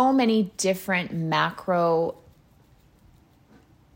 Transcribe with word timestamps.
so 0.00 0.14
many 0.14 0.44
different 0.56 1.12
macro 1.12 2.14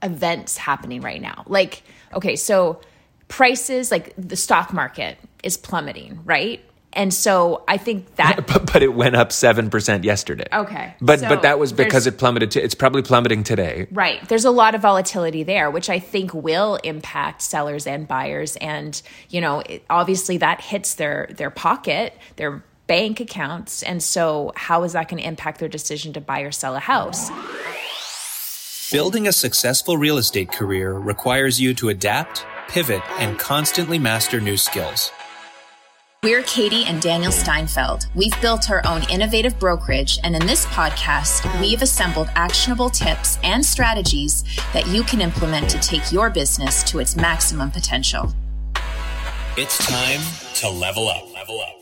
events 0.03 0.59
happening 0.59 1.01
right 1.01 1.23
now. 1.23 1.45
Like, 1.47 1.83
okay, 2.13 2.37
so 2.37 2.81
prices, 3.29 3.91
like 3.91 4.13
the 4.19 4.37
stock 4.37 4.75
market 4.75 5.17
is 5.43 5.57
plummeting, 5.57 6.21
right? 6.27 6.63
And 6.93 7.13
so 7.13 7.65
I 7.67 7.79
think 7.79 8.17
that 8.17 8.47
but, 8.47 8.71
but 8.71 8.83
it 8.83 8.95
went 8.95 9.17
up 9.17 9.31
7% 9.31 10.05
yesterday. 10.05 10.45
Okay. 10.53 10.95
But 11.01 11.21
So 11.21 11.29
but 11.31 11.41
that 11.41 11.59
was 11.59 11.73
because 11.73 12.07
it 12.07 12.19
plummeted 12.19 12.51
to, 12.51 12.63
it's 12.63 12.75
probably 12.75 13.01
plummeting 13.01 13.43
today. 13.43 13.87
Right. 13.91 14.29
There's 14.29 14.45
a 14.45 14.51
lot 14.51 14.75
of 14.75 14.83
volatility 14.83 15.43
there, 15.43 15.71
which 15.71 15.89
I 15.89 16.01
think 16.01 16.35
will 16.35 16.77
impact 16.85 17.41
sellers 17.41 17.87
and 17.87 18.07
buyers. 18.07 18.57
And, 18.57 19.01
you 19.31 19.41
know, 19.41 19.61
it, 19.61 19.87
obviously 19.89 20.37
that 20.37 20.61
hits 20.61 20.95
their, 20.95 21.31
their 21.33 21.51
pocket, 21.51 22.17
their 22.37 22.63
bank 22.87 23.21
accounts. 23.21 23.83
And 23.83 24.03
so 24.03 24.53
how 24.57 24.83
is 24.85 24.93
that 24.93 25.09
going 25.09 25.23
to 25.23 25.27
impact 25.27 25.61
their 25.61 25.69
decision 25.69 26.13
to 26.15 26.21
buy 26.21 26.41
or 26.41 26.53
sell 26.53 26.77
a 26.77 26.81
house? 26.81 27.31
Building 28.91 29.27
a 29.27 29.33
successful 29.33 29.97
real 29.97 30.19
estate 30.19 30.53
career 30.53 30.93
requires 30.93 31.61
you 31.61 31.75
to 31.75 31.89
adapt, 31.89 32.47
pivot, 32.69 33.03
and 33.19 33.39
constantly 33.39 33.99
master 33.99 34.41
new 34.41 34.57
skills. 34.57 35.11
We're 36.23 36.43
Katie 36.45 36.85
and 36.87 37.03
Daniel 37.03 37.31
Steinfeld. 37.31 38.07
We've 38.15 38.41
built 38.41 38.71
our 38.71 38.81
own 38.87 39.03
innovative 39.11 39.59
brokerage, 39.59 40.19
and 40.25 40.35
in 40.35 40.47
this 40.47 40.65
podcast, 40.67 41.61
we've 41.61 41.83
assembled 41.83 42.31
actionable 42.35 42.89
tips 42.89 43.39
and 43.45 43.63
strategies 43.63 44.43
that 44.73 44.87
you 44.87 45.03
can 45.03 45.21
implement 45.21 45.69
to 45.69 45.79
take 45.81 46.13
your 46.13 46.31
business 46.31 46.83
to 46.85 46.99
its 46.99 47.15
maximum 47.15 47.71
potential. 47.71 48.33
It's 49.59 49.77
time 49.87 50.21
to 50.55 50.71
level 50.71 51.09
up. 51.09 51.31
Level 51.35 51.61
up. 51.61 51.75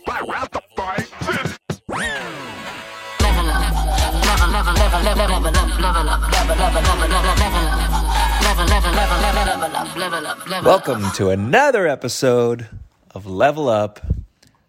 Welcome 10.63 11.11
to 11.17 11.31
another 11.31 11.89
episode 11.89 12.69
of 13.11 13.27
Level 13.27 13.69
Up. 13.69 13.99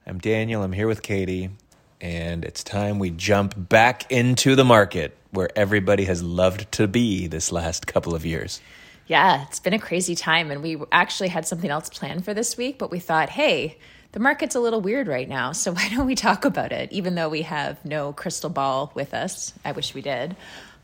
I'm 0.08 0.18
Daniel, 0.18 0.64
I'm 0.64 0.72
here 0.72 0.88
with 0.88 1.04
Katie, 1.04 1.52
and 2.02 2.44
it's 2.44 2.64
time 2.64 2.98
we 2.98 3.12
jump 3.12 3.54
back 3.56 4.12
into 4.12 4.56
the 4.56 4.66
market 4.66 5.16
where 5.30 5.50
everybody 5.56 6.06
has 6.06 6.24
loved 6.24 6.72
to 6.72 6.88
be 6.88 7.28
this 7.28 7.52
last 7.52 7.86
couple 7.86 8.16
of 8.16 8.26
years. 8.26 8.59
Yeah, 9.06 9.44
it's 9.44 9.59
been 9.59 9.74
a 9.74 9.80
crazy 9.80 10.16
time. 10.16 10.50
And 10.50 10.64
we 10.64 10.78
actually 10.92 11.30
had 11.30 11.46
something 11.46 11.70
else 11.70 11.90
planned 11.90 12.26
for 12.26 12.34
this 12.34 12.58
week, 12.58 12.80
but 12.80 12.90
we 12.90 12.98
thought, 12.98 13.30
hey, 13.30 13.78
the 14.14 14.20
market's 14.20 14.56
a 14.56 14.59
little 14.59 14.82
weird 14.82 15.08
right 15.08 15.30
now. 15.30 15.52
So 15.52 15.72
why 15.76 15.90
don't 15.90 16.08
we 16.08 16.16
talk 16.16 16.44
about 16.44 16.72
it, 16.72 16.92
even 16.92 17.14
though 17.14 17.30
we 17.30 17.44
have 17.44 17.84
no 17.86 18.14
crystal 18.14 18.50
ball 18.50 18.92
with 18.96 19.14
us? 19.14 19.54
I 19.64 19.74
wish 19.74 19.94
we 19.94 20.02
did. 20.02 20.36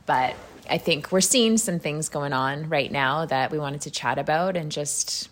But 0.09 0.33
I 0.67 0.79
think 0.79 1.11
we're 1.11 1.21
seeing 1.21 1.59
some 1.59 1.77
things 1.77 2.09
going 2.09 2.33
on 2.33 2.67
right 2.67 2.91
now 2.91 3.27
that 3.27 3.51
we 3.51 3.59
wanted 3.59 3.81
to 3.81 3.91
chat 3.91 4.17
about 4.17 4.57
and 4.57 4.71
just 4.71 5.29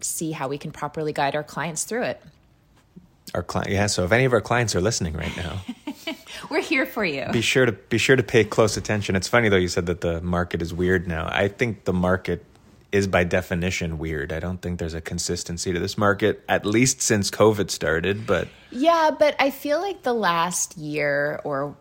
see 0.00 0.30
how 0.30 0.46
we 0.46 0.56
can 0.56 0.70
properly 0.70 1.12
guide 1.12 1.34
our 1.34 1.42
clients 1.42 1.82
through 1.82 2.04
it. 2.04 2.22
Our 3.34 3.42
client, 3.42 3.72
yeah. 3.72 3.88
So 3.88 4.04
if 4.04 4.12
any 4.12 4.24
of 4.24 4.32
our 4.32 4.40
clients 4.40 4.76
are 4.76 4.80
listening 4.80 5.14
right 5.14 5.36
now, 5.36 5.62
We're 6.48 6.62
here 6.62 6.86
for 6.86 7.04
you. 7.04 7.26
be 7.32 7.40
sure 7.40 7.66
to 7.66 7.72
be 7.72 7.98
sure 7.98 8.14
to 8.14 8.22
pay 8.22 8.44
close 8.44 8.76
attention. 8.76 9.16
It's 9.16 9.26
funny 9.26 9.48
though 9.48 9.56
you 9.56 9.66
said 9.66 9.86
that 9.86 10.00
the 10.00 10.20
market 10.20 10.62
is 10.62 10.72
weird 10.72 11.08
now. 11.08 11.28
I 11.28 11.48
think 11.48 11.82
the 11.82 11.92
market 11.92 12.44
is 12.92 13.08
by 13.08 13.24
definition 13.24 13.98
weird. 13.98 14.32
I 14.32 14.38
don't 14.38 14.62
think 14.62 14.78
there's 14.78 14.94
a 14.94 15.00
consistency 15.00 15.72
to 15.72 15.80
this 15.80 15.98
market 15.98 16.44
at 16.48 16.64
least 16.64 17.02
since 17.02 17.32
COVID 17.32 17.68
started, 17.68 18.28
but 18.28 18.46
Yeah, 18.70 19.10
but 19.18 19.34
I 19.40 19.50
feel 19.50 19.80
like 19.80 20.04
the 20.04 20.14
last 20.14 20.78
year 20.78 21.40
or 21.42 21.76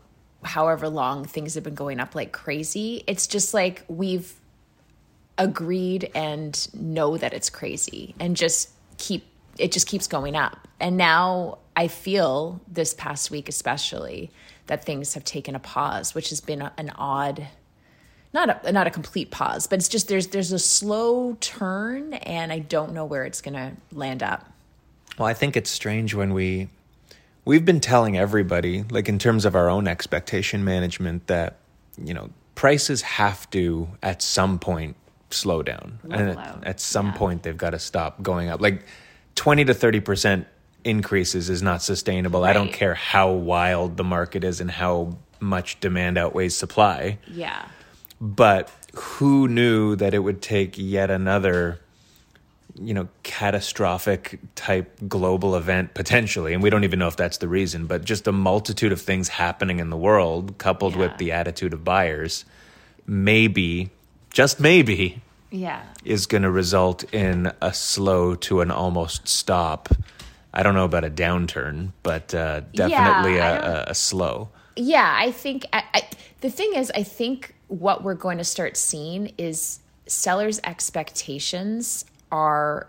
however 0.47 0.89
long 0.89 1.25
things 1.25 1.55
have 1.55 1.63
been 1.63 1.75
going 1.75 1.99
up 1.99 2.15
like 2.15 2.31
crazy, 2.31 3.03
it's 3.07 3.27
just 3.27 3.53
like 3.53 3.83
we've 3.87 4.33
agreed 5.37 6.09
and 6.15 6.67
know 6.73 7.17
that 7.17 7.33
it's 7.33 7.49
crazy 7.49 8.15
and 8.19 8.35
just 8.35 8.69
keep 8.97 9.25
it 9.57 9.71
just 9.71 9.87
keeps 9.87 10.07
going 10.07 10.35
up. 10.35 10.67
And 10.79 10.97
now 10.97 11.59
I 11.75 11.87
feel 11.87 12.61
this 12.67 12.93
past 12.93 13.31
week 13.31 13.49
especially 13.49 14.31
that 14.67 14.83
things 14.83 15.13
have 15.13 15.23
taken 15.23 15.55
a 15.55 15.59
pause, 15.59 16.13
which 16.13 16.29
has 16.29 16.41
been 16.41 16.61
an 16.61 16.89
odd 16.95 17.47
not 18.33 18.65
a 18.65 18.71
not 18.71 18.87
a 18.87 18.91
complete 18.91 19.31
pause, 19.31 19.67
but 19.67 19.79
it's 19.79 19.89
just 19.89 20.07
there's 20.07 20.27
there's 20.27 20.51
a 20.51 20.59
slow 20.59 21.37
turn 21.39 22.13
and 22.13 22.51
I 22.51 22.59
don't 22.59 22.93
know 22.93 23.05
where 23.05 23.25
it's 23.25 23.41
going 23.41 23.53
to 23.55 23.73
land 23.91 24.21
up. 24.21 24.51
Well, 25.17 25.27
I 25.27 25.33
think 25.33 25.57
it's 25.57 25.69
strange 25.69 26.13
when 26.13 26.33
we 26.33 26.69
we've 27.47 27.65
been 27.65 27.79
telling 27.79 28.17
everybody, 28.17 28.83
like 28.91 29.07
in 29.09 29.17
terms 29.17 29.45
of 29.45 29.55
our 29.55 29.69
own 29.69 29.87
expectation 29.87 30.63
management, 30.63 31.27
that 31.27 31.57
you 31.97 32.13
know 32.13 32.29
prices 32.55 33.01
have 33.01 33.49
to 33.51 33.87
at 34.03 34.21
some 34.21 34.59
point 34.59 34.95
slow 35.29 35.63
down, 35.63 35.99
and 36.03 36.37
at, 36.37 36.63
at 36.63 36.79
some 36.79 37.07
yeah. 37.07 37.17
point 37.17 37.43
they've 37.43 37.57
got 37.57 37.71
to 37.71 37.79
stop 37.79 38.21
going 38.21 38.49
up. 38.49 38.61
Like 38.61 38.85
twenty 39.35 39.65
to 39.65 39.73
thirty 39.73 40.01
percent 40.01 40.45
increases 40.83 41.49
is 41.49 41.61
not 41.61 41.81
sustainable. 41.81 42.43
I 42.43 42.53
don't 42.53 42.71
care 42.71 42.93
how 42.93 43.31
wild 43.31 43.97
the 43.97 44.03
market 44.03 44.43
is 44.43 44.61
and 44.61 44.69
how 44.69 45.17
much 45.39 45.79
demand 45.79 46.17
outweighs 46.17 46.55
supply. 46.55 47.17
Yeah. 47.27 47.67
But 48.19 48.71
who 48.95 49.47
knew 49.47 49.95
that 49.95 50.13
it 50.13 50.19
would 50.19 50.41
take 50.41 50.75
yet 50.77 51.11
another, 51.11 51.79
you 52.79 52.93
know, 52.93 53.07
catastrophic 53.23 54.39
type 54.55 54.99
global 55.07 55.55
event 55.55 55.93
potentially? 55.93 56.53
And 56.53 56.61
we 56.63 56.69
don't 56.69 56.83
even 56.83 56.99
know 56.99 57.07
if 57.07 57.17
that's 57.17 57.37
the 57.37 57.47
reason, 57.47 57.85
but 57.87 58.03
just 58.05 58.27
a 58.27 58.31
multitude 58.31 58.91
of 58.91 59.01
things 59.01 59.27
happening 59.29 59.79
in 59.79 59.89
the 59.89 59.97
world 59.97 60.57
coupled 60.57 60.93
Yeah. 60.93 60.99
with 60.99 61.17
the 61.17 61.31
attitude 61.31 61.73
of 61.73 61.83
buyers, 61.83 62.45
maybe, 63.05 63.89
just 64.29 64.59
maybe, 64.59 65.21
Yeah. 65.51 65.81
is 66.03 66.25
going 66.25 66.43
to 66.43 66.51
result 66.51 67.03
in 67.13 67.51
a 67.61 67.73
slow 67.73 68.35
to 68.35 68.61
an 68.61 68.71
almost 68.71 69.27
stop. 69.27 69.89
I 70.53 70.63
don't 70.63 70.73
know 70.75 70.85
about 70.85 71.03
a 71.03 71.09
downturn, 71.09 71.91
but 72.03 72.33
uh, 72.33 72.61
definitely 72.73 73.37
don't- 73.37 73.63
a, 73.63 73.85
a 73.91 73.95
slow. 73.95 74.49
Yeah, 74.75 75.15
I 75.17 75.31
think 75.31 75.65
I, 75.73 75.83
I, 75.93 76.01
the 76.41 76.49
thing 76.51 76.73
is, 76.75 76.91
I 76.93 77.01
think 77.03 77.55
what 77.67 78.03
we're 78.03 78.13
going 78.13 78.37
to 78.37 78.43
start 78.43 78.77
seeing 78.77 79.31
is 79.37 79.79
sellers' 80.05 80.59
expectations 80.63 82.05
are 82.31 82.87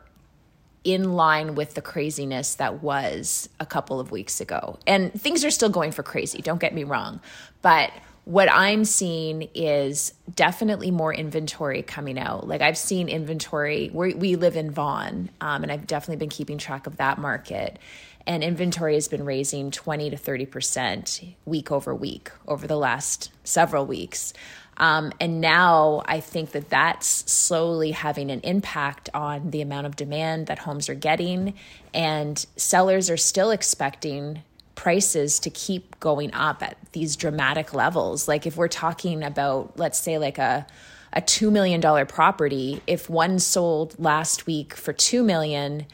in 0.85 1.15
line 1.15 1.55
with 1.55 1.75
the 1.75 1.83
craziness 1.83 2.55
that 2.55 2.83
was 2.83 3.49
a 3.61 3.67
couple 3.67 4.01
of 4.01 4.11
weeks 4.11 4.41
ago. 4.41 4.79
And 4.87 5.13
things 5.13 5.45
are 5.45 5.51
still 5.51 5.69
going 5.69 5.93
for 5.93 6.03
crazy, 6.03 6.41
don't 6.41 6.61
get 6.61 6.75
me 6.75 6.85
wrong. 6.85 7.21
But 7.63 7.93
what 8.25 8.51
I'm 8.53 8.85
seeing 8.85 9.49
is 9.55 10.13
definitely 10.35 10.91
more 10.91 11.15
inventory 11.15 11.83
coming 11.83 12.19
out. 12.19 12.47
Like 12.47 12.61
I've 12.61 12.77
seen 12.77 13.09
inventory, 13.09 13.91
we 13.93 14.13
we 14.13 14.37
live 14.37 14.55
in 14.55 14.71
Vaughan, 14.71 15.31
um, 15.41 15.63
and 15.63 15.73
I've 15.73 15.87
definitely 15.87 16.17
been 16.17 16.29
keeping 16.29 16.59
track 16.59 16.87
of 16.87 16.99
that 16.99 17.17
market. 17.19 17.79
And 18.27 18.45
inventory 18.45 18.93
has 18.95 19.09
been 19.09 19.25
raising 19.25 19.71
20 19.71 20.11
to 20.11 20.17
30% 20.17 21.35
week 21.47 21.73
over 21.73 21.95
week 21.95 22.31
over 22.47 22.67
the 22.67 22.77
last 22.77 23.33
several 23.45 23.87
weeks. 23.87 24.35
Um, 24.79 25.13
and 25.21 25.41
now 25.41 26.03
I 26.07 26.21
think 26.21 26.53
that 26.53 26.71
that's 26.71 27.31
slowly 27.31 27.91
having 27.91 28.31
an 28.31 28.41
impact 28.41 29.11
on 29.13 29.51
the 29.51 29.61
amount 29.61 29.87
of 29.87 29.97
demand 29.97 30.47
that 30.47 30.61
homes 30.61 30.89
are 30.89 30.95
getting. 30.95 31.55
And 31.93 32.39
sellers 32.57 33.11
are 33.11 33.17
still 33.17 33.51
expecting 33.51 34.43
prices 34.77 35.41
to 35.41 35.51
keep 35.51 35.99
going 35.99 36.33
up 36.33 36.63
at 36.63 36.79
these 36.93 37.17
dramatic 37.17 37.75
levels. 37.75 38.29
Like 38.29 38.47
if 38.47 38.57
we're 38.57 38.69
talking 38.69 39.25
about, 39.25 39.77
let's 39.77 39.99
say, 39.99 40.19
like 40.19 40.39
a 40.39 40.67
a 41.13 41.23
$2 41.23 41.51
million 41.51 42.07
property, 42.07 42.83
if 42.87 43.09
one 43.09 43.39
sold 43.39 43.99
last 43.99 44.47
week 44.47 44.75
for 44.75 44.93
2 44.93 45.23
million, 45.23 45.87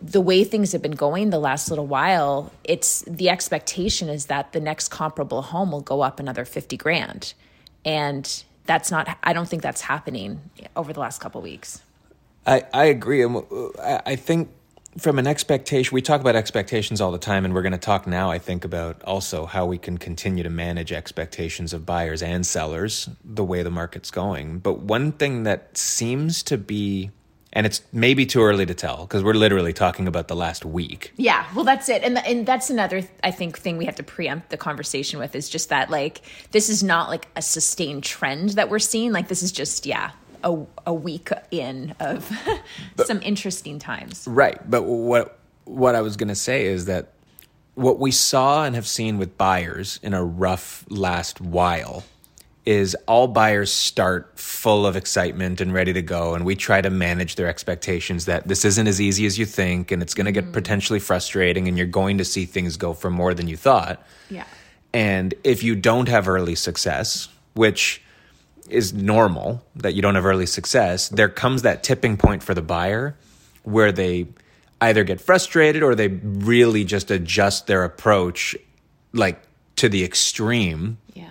the 0.00 0.20
way 0.20 0.44
things 0.44 0.72
have 0.72 0.82
been 0.82 0.92
going 0.92 1.30
the 1.30 1.38
last 1.38 1.70
little 1.70 1.86
while, 1.86 2.52
it's 2.64 3.02
the 3.02 3.30
expectation 3.30 4.08
is 4.08 4.26
that 4.26 4.52
the 4.52 4.60
next 4.60 4.88
comparable 4.88 5.42
home 5.42 5.72
will 5.72 5.80
go 5.80 6.02
up 6.02 6.20
another 6.20 6.44
50 6.44 6.76
grand. 6.76 7.34
And 7.84 8.44
that's 8.66 8.90
not, 8.90 9.18
I 9.22 9.32
don't 9.32 9.48
think 9.48 9.62
that's 9.62 9.80
happening 9.82 10.40
over 10.76 10.92
the 10.92 11.00
last 11.00 11.20
couple 11.20 11.40
weeks. 11.40 11.82
I, 12.46 12.64
I 12.72 12.84
agree. 12.86 13.22
And 13.22 13.36
uh, 13.36 13.68
I 13.80 14.02
I 14.12 14.16
think 14.16 14.50
from 14.98 15.18
an 15.18 15.26
expectation, 15.26 15.94
we 15.94 16.02
talk 16.02 16.20
about 16.20 16.36
expectations 16.36 17.00
all 17.00 17.12
the 17.12 17.18
time, 17.18 17.44
and 17.44 17.54
we're 17.54 17.62
going 17.62 17.72
to 17.72 17.78
talk 17.78 18.06
now, 18.06 18.30
I 18.30 18.38
think, 18.38 18.64
about 18.64 19.02
also 19.04 19.46
how 19.46 19.64
we 19.64 19.78
can 19.78 19.96
continue 19.96 20.42
to 20.42 20.50
manage 20.50 20.92
expectations 20.92 21.72
of 21.72 21.86
buyers 21.86 22.22
and 22.22 22.44
sellers 22.44 23.08
the 23.24 23.44
way 23.44 23.62
the 23.62 23.70
market's 23.70 24.10
going. 24.10 24.58
But 24.58 24.80
one 24.80 25.12
thing 25.12 25.44
that 25.44 25.78
seems 25.78 26.42
to 26.44 26.58
be, 26.58 27.10
and 27.52 27.66
it's 27.66 27.82
maybe 27.92 28.24
too 28.24 28.42
early 28.42 28.64
to 28.66 28.74
tell 28.74 29.02
because 29.02 29.22
we're 29.22 29.34
literally 29.34 29.72
talking 29.72 30.08
about 30.08 30.28
the 30.28 30.36
last 30.36 30.64
week. 30.64 31.12
Yeah, 31.16 31.46
well, 31.54 31.64
that's 31.64 31.88
it, 31.88 32.02
and 32.02 32.18
and 32.18 32.46
that's 32.46 32.70
another 32.70 33.02
I 33.22 33.30
think 33.30 33.58
thing 33.58 33.76
we 33.76 33.84
have 33.84 33.96
to 33.96 34.02
preempt 34.02 34.50
the 34.50 34.56
conversation 34.56 35.18
with 35.18 35.34
is 35.34 35.48
just 35.48 35.68
that 35.68 35.90
like 35.90 36.22
this 36.52 36.68
is 36.68 36.82
not 36.82 37.08
like 37.08 37.28
a 37.36 37.42
sustained 37.42 38.04
trend 38.04 38.50
that 38.50 38.70
we're 38.70 38.78
seeing. 38.78 39.12
Like 39.12 39.28
this 39.28 39.42
is 39.42 39.52
just 39.52 39.86
yeah 39.86 40.12
a 40.44 40.64
a 40.86 40.94
week 40.94 41.30
in 41.50 41.94
of 42.00 42.30
some 43.04 43.20
interesting 43.22 43.78
times. 43.78 44.26
Right. 44.26 44.58
But 44.70 44.84
what 44.84 45.38
what 45.64 45.94
I 45.94 46.00
was 46.00 46.16
going 46.16 46.28
to 46.28 46.34
say 46.34 46.66
is 46.66 46.86
that 46.86 47.12
what 47.74 47.98
we 47.98 48.10
saw 48.10 48.64
and 48.64 48.74
have 48.74 48.86
seen 48.86 49.18
with 49.18 49.38
buyers 49.38 49.98
in 50.02 50.12
a 50.14 50.24
rough 50.24 50.84
last 50.88 51.40
while 51.40 52.04
is 52.64 52.94
all 53.08 53.26
buyers 53.26 53.72
start 53.72 54.38
full 54.38 54.86
of 54.86 54.94
excitement 54.94 55.60
and 55.60 55.72
ready 55.72 55.92
to 55.92 56.02
go 56.02 56.34
and 56.34 56.44
we 56.44 56.54
try 56.54 56.80
to 56.80 56.90
manage 56.90 57.34
their 57.34 57.48
expectations 57.48 58.26
that 58.26 58.46
this 58.46 58.64
isn't 58.64 58.86
as 58.86 59.00
easy 59.00 59.26
as 59.26 59.36
you 59.38 59.44
think 59.44 59.90
and 59.90 60.00
it's 60.00 60.14
going 60.14 60.26
to 60.26 60.32
get 60.32 60.44
mm-hmm. 60.44 60.52
potentially 60.52 61.00
frustrating 61.00 61.66
and 61.66 61.76
you're 61.76 61.86
going 61.86 62.18
to 62.18 62.24
see 62.24 62.44
things 62.44 62.76
go 62.76 62.94
for 62.94 63.10
more 63.10 63.34
than 63.34 63.48
you 63.48 63.56
thought 63.56 64.00
Yeah. 64.30 64.44
and 64.94 65.34
if 65.42 65.64
you 65.64 65.74
don't 65.74 66.08
have 66.08 66.28
early 66.28 66.54
success 66.54 67.28
which 67.54 68.00
is 68.68 68.92
normal 68.92 69.64
that 69.74 69.94
you 69.94 70.02
don't 70.02 70.14
have 70.14 70.24
early 70.24 70.46
success 70.46 71.08
there 71.08 71.28
comes 71.28 71.62
that 71.62 71.82
tipping 71.82 72.16
point 72.16 72.44
for 72.44 72.54
the 72.54 72.62
buyer 72.62 73.16
where 73.64 73.90
they 73.90 74.28
either 74.80 75.02
get 75.02 75.20
frustrated 75.20 75.82
or 75.82 75.96
they 75.96 76.08
really 76.08 76.84
just 76.84 77.10
adjust 77.10 77.66
their 77.66 77.82
approach 77.82 78.54
like 79.12 79.42
to 79.76 79.88
the 79.88 80.04
extreme 80.04 80.98
Yeah. 81.12 81.30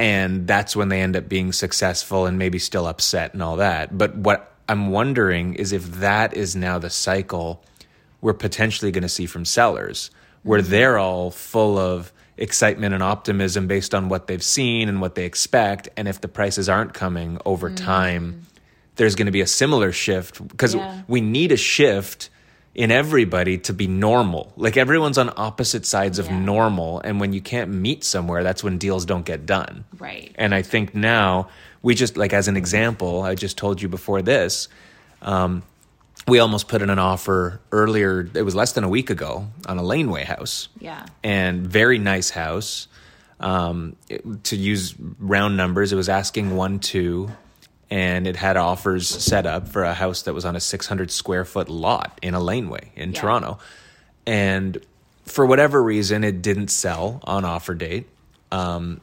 And 0.00 0.46
that's 0.46 0.74
when 0.74 0.88
they 0.88 1.02
end 1.02 1.14
up 1.14 1.28
being 1.28 1.52
successful 1.52 2.24
and 2.24 2.38
maybe 2.38 2.58
still 2.58 2.86
upset 2.86 3.34
and 3.34 3.42
all 3.42 3.56
that. 3.56 3.96
But 3.96 4.16
what 4.16 4.54
I'm 4.66 4.90
wondering 4.90 5.54
is 5.54 5.72
if 5.72 5.84
that 6.00 6.34
is 6.34 6.56
now 6.56 6.78
the 6.78 6.88
cycle 6.88 7.62
we're 8.22 8.32
potentially 8.32 8.90
going 8.90 9.02
to 9.02 9.08
see 9.08 9.26
from 9.26 9.44
sellers, 9.44 10.10
where 10.42 10.60
mm-hmm. 10.60 10.70
they're 10.70 10.98
all 10.98 11.30
full 11.30 11.78
of 11.78 12.12
excitement 12.38 12.94
and 12.94 13.02
optimism 13.02 13.66
based 13.66 13.94
on 13.94 14.08
what 14.08 14.26
they've 14.26 14.42
seen 14.42 14.88
and 14.88 15.02
what 15.02 15.14
they 15.16 15.26
expect. 15.26 15.88
And 15.98 16.08
if 16.08 16.20
the 16.22 16.28
prices 16.28 16.68
aren't 16.68 16.94
coming 16.94 17.38
over 17.44 17.70
mm. 17.70 17.76
time, 17.76 18.46
there's 18.96 19.14
going 19.14 19.26
to 19.26 19.32
be 19.32 19.42
a 19.42 19.46
similar 19.46 19.92
shift 19.92 20.46
because 20.48 20.74
Yeah. 20.74 21.02
we 21.08 21.20
need 21.20 21.52
a 21.52 21.56
shift 21.56 22.30
in 22.74 22.90
everybody 22.92 23.58
to 23.58 23.72
be 23.72 23.86
normal. 23.86 24.52
Like 24.56 24.76
everyone's 24.76 25.18
on 25.18 25.32
opposite 25.36 25.84
sides 25.86 26.18
of 26.18 26.26
Yeah. 26.26 26.38
normal. 26.38 27.00
And 27.00 27.18
when 27.20 27.32
you 27.32 27.40
can't 27.40 27.70
meet 27.70 28.04
somewhere, 28.04 28.42
that's 28.44 28.62
when 28.62 28.78
deals 28.78 29.04
don't 29.04 29.24
get 29.24 29.44
done. 29.44 29.84
Right. 29.98 30.32
And 30.36 30.54
I 30.54 30.62
think 30.62 30.94
now 30.94 31.48
we 31.82 31.94
just 31.94 32.16
like 32.16 32.32
as 32.32 32.46
an 32.48 32.56
example, 32.56 33.22
I 33.22 33.34
just 33.34 33.56
told 33.58 33.82
you 33.82 33.88
before 33.88 34.22
this, 34.22 34.68
um, 35.22 35.62
we 36.28 36.38
almost 36.38 36.68
put 36.68 36.80
in 36.82 36.90
an 36.90 36.98
offer 36.98 37.60
earlier. 37.72 38.28
It 38.34 38.42
was 38.42 38.54
less 38.54 38.72
than 38.72 38.84
a 38.84 38.88
week 38.88 39.10
ago 39.10 39.48
on 39.66 39.78
a 39.78 39.82
laneway 39.82 40.24
house. 40.24 40.68
Yeah. 40.78 41.04
and 41.24 41.66
very 41.66 41.98
nice 41.98 42.30
house. 42.30 42.86
Um, 43.40 43.96
it- 44.08 44.44
to 44.44 44.56
use 44.56 44.94
round 45.18 45.56
numbers, 45.56 45.92
it 45.92 45.96
was 45.96 46.08
asking 46.10 46.54
one 46.54 46.78
two, 46.78 47.30
and 47.90 48.26
it 48.26 48.36
had 48.36 48.56
offers 48.56 49.08
set 49.08 49.46
up 49.46 49.68
for 49.68 49.82
a 49.84 49.94
house 49.94 50.22
that 50.22 50.34
was 50.34 50.44
on 50.44 50.54
a 50.56 50.60
600 50.60 51.10
square 51.10 51.44
foot 51.44 51.68
lot 51.68 52.18
in 52.22 52.34
a 52.34 52.40
laneway 52.40 52.92
in 52.96 53.12
Yeah. 53.12 53.20
Toronto, 53.20 53.58
and 54.26 54.78
for 55.24 55.46
whatever 55.46 55.82
reason, 55.82 56.24
it 56.24 56.42
didn't 56.42 56.68
sell 56.68 57.20
on 57.24 57.44
offer 57.44 57.74
date. 57.74 58.08
Um, 58.52 59.00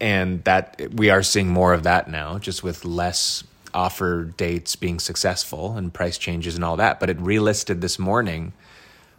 and 0.00 0.42
that 0.44 0.80
we 0.94 1.10
are 1.10 1.22
seeing 1.22 1.48
more 1.48 1.72
of 1.74 1.82
that 1.82 2.08
now, 2.10 2.38
just 2.38 2.62
with 2.62 2.84
less 2.84 3.44
offer 3.74 4.24
dates 4.24 4.74
being 4.76 4.98
successful 4.98 5.76
and 5.76 5.92
price 5.92 6.16
changes 6.18 6.54
and 6.56 6.64
all 6.64 6.76
that. 6.76 7.00
But 7.00 7.10
it 7.10 7.18
relisted 7.18 7.80
this 7.80 7.98
morning. 7.98 8.52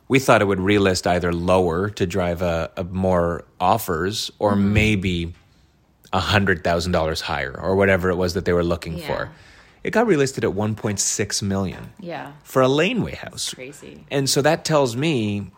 We 0.08 0.20
thought 0.20 0.42
it 0.42 0.46
would 0.46 0.60
relist 0.60 1.08
either 1.08 1.32
lower 1.32 1.90
to 1.92 2.06
drive 2.06 2.42
a, 2.42 2.70
a 2.76 2.84
more 2.84 3.46
offers, 3.60 4.32
or 4.40 4.56
maybe 4.56 5.34
a 6.14 6.20
hundred 6.20 6.64
thousand 6.64 6.92
dollars 6.92 7.22
higher, 7.22 7.58
or 7.60 7.76
whatever 7.76 8.10
it 8.10 8.16
was 8.16 8.34
that 8.34 8.46
they 8.46 8.54
were 8.54 8.64
looking 8.64 8.98
Yeah. 8.98 9.08
for. 9.08 9.32
It 9.84 9.92
got 9.92 10.06
relisted 10.08 10.44
at 10.44 10.54
one 10.54 10.76
point 10.76 11.00
six 11.00 11.42
million 11.42 11.92
Yeah. 12.00 12.34
for 12.44 12.62
a 12.62 12.68
laneway 12.68 13.16
house. 13.16 13.54
Crazy. 13.54 14.06
And 14.12 14.30
so 14.30 14.42
that 14.42 14.64
tells 14.66 14.96
me 14.96 15.52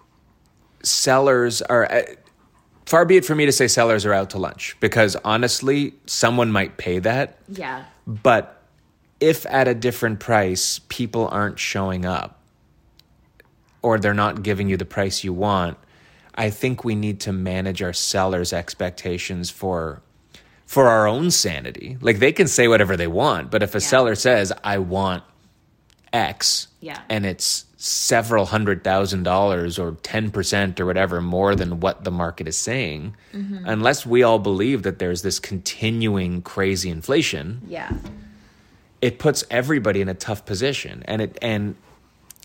sellers 0.83 1.61
are. 1.63 1.91
uh, 1.91 2.01
Far 2.85 3.05
be 3.05 3.15
it 3.15 3.23
for 3.23 3.33
me 3.33 3.45
to 3.45 3.51
say 3.53 3.69
sellers 3.69 4.05
are 4.05 4.13
out 4.13 4.31
to 4.31 4.37
lunch 4.37 4.75
because 4.81 5.15
honestly, 5.23 5.93
someone 6.05 6.51
might 6.51 6.75
pay 6.77 6.99
that. 6.99 7.37
Yeah. 7.47 7.85
But 8.05 8.61
if 9.21 9.45
at 9.45 9.69
a 9.69 9.73
different 9.73 10.19
price, 10.19 10.81
people 10.89 11.29
aren't 11.31 11.59
showing 11.59 12.05
up 12.05 12.41
or 13.81 13.97
they're 13.99 14.13
not 14.13 14.43
giving 14.43 14.67
you 14.67 14.75
the 14.75 14.83
price 14.85 15.23
you 15.23 15.31
want, 15.31 15.77
I 16.35 16.49
think 16.49 16.83
we 16.83 16.93
need 16.93 17.21
to 17.21 17.31
manage 17.31 17.81
our 17.81 17.93
sellers' 17.93 18.51
expectations 18.51 19.49
for 19.49 20.01
for 20.65 20.87
our 20.87 21.07
own 21.07 21.29
sanity. 21.31 21.97
Like 22.01 22.19
they 22.19 22.31
can 22.31 22.47
say 22.47 22.67
whatever 22.67 22.95
they 22.97 23.07
want, 23.07 23.51
but 23.51 23.61
if 23.63 23.75
a 23.75 23.79
Yeah. 23.79 23.87
seller 23.87 24.15
says, 24.15 24.51
"I 24.63 24.77
want 24.79 25.23
X," 26.11 26.67
Yeah. 26.79 26.99
and 27.09 27.25
it's 27.25 27.65
several 27.77 28.45
hundred 28.45 28.83
thousand 28.83 29.23
dollars 29.23 29.77
or 29.77 29.91
10% 30.03 30.79
or 30.79 30.85
whatever 30.85 31.19
more 31.21 31.53
than 31.55 31.79
what 31.81 32.03
the 32.05 32.11
market 32.11 32.47
is 32.47 32.55
saying, 32.55 33.13
Mm-hmm. 33.33 33.65
unless 33.65 34.05
we 34.05 34.23
all 34.23 34.39
believe 34.39 34.83
that 34.83 34.99
there's 34.99 35.21
this 35.21 35.37
continuing 35.39 36.41
crazy 36.41 36.89
inflation, 36.89 37.61
Yeah. 37.67 37.91
it 39.01 39.19
puts 39.19 39.43
everybody 39.51 39.99
in 40.01 40.07
a 40.07 40.13
tough 40.13 40.45
position 40.45 41.03
and 41.07 41.21
it 41.21 41.37
and 41.41 41.75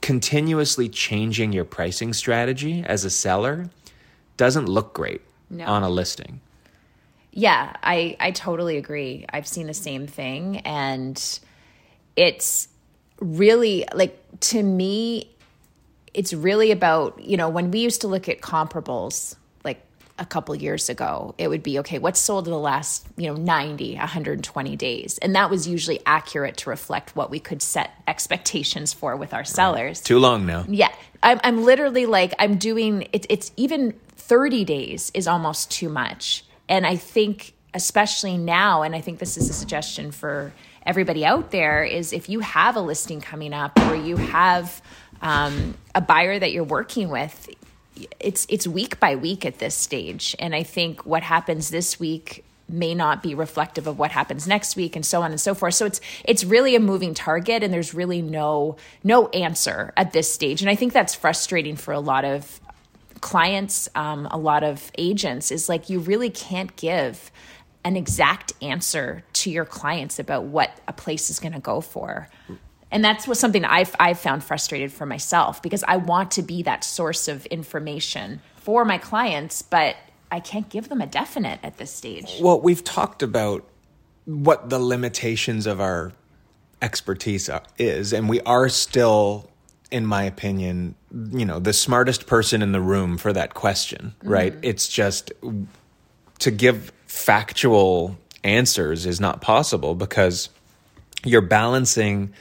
continuously 0.01 0.89
changing 0.89 1.53
your 1.53 1.65
pricing 1.65 2.13
strategy 2.13 2.83
as 2.87 3.05
a 3.05 3.11
seller 3.11 3.69
doesn't 4.37 4.67
look 4.69 4.93
great 4.95 5.21
No. 5.51 5.67
on 5.67 5.83
a 5.83 5.89
listing. 5.91 6.41
Yeah, 7.39 7.73
I 7.85 8.17
I 8.19 8.33
totally 8.33 8.79
agree. 8.79 9.25
I've 9.33 9.47
seen 9.47 9.69
the 9.69 9.75
same 9.75 10.09
thing 10.09 10.59
and 10.59 11.17
it's 12.17 12.67
really 13.21 13.85
like 13.95 14.19
to 14.41 14.61
me 14.61 15.31
it's 16.15 16.35
really 16.35 16.73
about, 16.73 17.23
you 17.23 17.37
know, 17.37 17.49
when 17.49 17.71
we 17.71 17.79
used 17.79 18.01
to 18.01 18.09
look 18.09 18.29
at 18.29 18.41
comparables 18.41 19.37
like 19.63 19.81
a 20.19 20.27
couple 20.27 20.53
years 20.57 20.89
ago, 20.89 21.37
it 21.39 21.47
would 21.47 21.63
be 21.63 21.79
okay, 21.79 22.01
what's 22.01 22.19
sold 22.19 22.49
in 22.49 22.53
the 22.53 22.59
last, 22.59 23.07
you 23.17 23.29
know, 23.29 23.37
90, 23.37 23.95
120 23.95 24.75
days. 24.75 25.19
And 25.19 25.37
that 25.37 25.49
was 25.49 25.69
usually 25.69 26.01
accurate 26.07 26.57
to 26.57 26.71
reflect 26.71 27.15
what 27.15 27.31
we 27.31 27.39
could 27.39 27.63
set 27.63 27.93
expectations 28.09 28.93
for 28.93 29.15
with 29.15 29.33
our 29.33 29.45
sellers. 29.45 30.01
Too 30.01 30.19
long 30.19 30.45
now. 30.45 30.65
Yeah, 30.67 30.93
I'm, 31.23 31.39
I'm 31.45 31.63
literally 31.63 32.07
like 32.07 32.35
I'm 32.41 32.57
doing 32.57 33.07
it, 33.13 33.27
it's 33.29 33.53
even 33.57 33.93
30 34.17 34.65
days 34.65 35.13
is 35.15 35.29
almost 35.29 35.71
too 35.71 35.89
much, 35.89 36.45
and 36.69 36.87
I 36.87 36.97
think 36.97 37.55
especially 37.75 38.37
now, 38.37 38.83
and 38.83 38.95
I 38.95 39.01
think 39.01 39.19
this 39.19 39.37
is 39.37 39.51
a 39.51 39.53
suggestion 39.53 40.11
for 40.11 40.53
everybody 40.87 41.25
out 41.25 41.51
there 41.51 41.85
is 41.85 42.13
if 42.13 42.29
you 42.29 42.41
have 42.41 42.77
a 42.77 42.81
listing 42.81 43.21
coming 43.21 43.53
up 43.53 43.79
or 43.83 43.95
you 43.95 44.17
have 44.17 44.81
um, 45.21 45.75
a 45.95 46.01
buyer 46.01 46.39
that 46.39 46.53
you're 46.53 46.65
working 46.65 47.09
with. 47.11 47.49
It's 48.21 48.47
it's 48.49 48.67
week 48.67 49.01
by 49.01 49.17
week 49.17 49.45
at 49.45 49.59
this 49.59 49.75
stage, 49.75 50.37
and 50.39 50.55
I 50.55 50.63
think 50.63 51.05
what 51.05 51.25
happens 51.25 51.71
this 51.71 51.99
week 51.99 52.45
may 52.69 52.95
not 52.95 53.23
be 53.23 53.35
reflective 53.35 53.87
of 53.87 53.99
what 53.99 54.11
happens 54.11 54.47
next 54.47 54.77
week 54.77 54.95
and 54.95 55.05
so 55.05 55.23
on 55.23 55.31
and 55.31 55.41
so 55.41 55.55
forth 55.55 55.73
so 55.73 55.87
it's 55.87 56.03
it's 56.23 56.45
really 56.45 56.77
a 56.77 56.81
moving 56.81 57.15
target 57.15 57.63
and 57.63 57.73
there's 57.73 57.95
really 57.95 58.21
no 58.21 58.77
no 59.03 59.29
answer 59.29 59.91
at 59.97 60.13
this 60.13 60.31
stage 60.31 60.61
and 60.61 60.69
i 60.69 60.75
think 60.75 60.93
that's 60.93 61.15
frustrating 61.15 61.77
for 61.77 61.95
a 61.95 61.99
lot 61.99 62.27
of 62.27 62.61
clients 63.21 63.89
um, 63.95 64.27
a 64.31 64.39
lot 64.39 64.65
of 64.65 64.91
agents 64.99 65.51
is 65.51 65.69
like 65.69 65.91
you 65.91 66.01
really 66.01 66.31
can't 66.31 66.75
give 66.77 67.31
an 67.85 67.97
exact 67.97 68.53
answer 68.61 69.25
to 69.33 69.51
your 69.51 69.65
clients 69.65 70.19
about 70.19 70.45
what 70.45 70.71
a 70.89 70.93
place 70.93 71.31
is 71.31 71.39
going 71.39 71.53
to 71.53 71.61
go 71.61 71.81
for. 71.81 72.29
And 72.91 73.05
that's 73.05 73.29
what 73.29 73.37
something 73.37 73.65
I've, 73.65 73.95
I've 74.01 74.19
found 74.19 74.43
frustrated 74.43 74.93
for 74.93 75.07
myself 75.07 75.63
because 75.63 75.85
i 75.87 75.97
want 75.97 76.33
to 76.33 76.43
be 76.43 76.63
that 76.63 76.85
source 76.85 77.29
of 77.29 77.47
information 77.47 78.41
for 78.57 78.85
my 78.85 78.99
clients 78.99 79.63
but 79.63 79.97
i 80.31 80.41
can't 80.41 80.69
give 80.69 80.89
them 80.89 81.01
a 81.01 81.07
definite 81.07 81.61
at 81.63 81.79
this 81.79 81.91
stage. 81.91 82.39
Well, 82.41 82.61
we've 82.61 82.85
talked 82.85 83.23
about 83.23 83.67
what 84.25 84.69
the 84.69 84.79
limitations 84.79 85.67
of 85.67 85.81
our 85.81 86.13
expertise 86.83 87.49
is, 87.79 88.13
and 88.13 88.29
we 88.29 88.41
are 88.43 88.69
still, 88.69 89.51
in 89.91 90.05
my 90.07 90.25
opinion, 90.25 90.95
you 91.13 91.45
know, 91.45 91.59
the 91.59 91.73
smartest 91.73 92.27
person 92.27 92.63
in 92.63 92.73
the 92.73 92.81
room 92.81 93.19
for 93.19 93.33
that 93.33 93.55
question, 93.55 94.15
mm-hmm. 94.19 94.29
right? 94.29 94.55
It's 94.63 94.89
just 94.89 95.33
to 96.41 96.51
give 96.51 96.93
factual 97.07 98.17
answers 98.45 99.07
is 99.07 99.21
not 99.21 99.41
possible 99.41 99.95
because 99.95 100.51
you're 101.25 101.41
balancing 101.41 102.33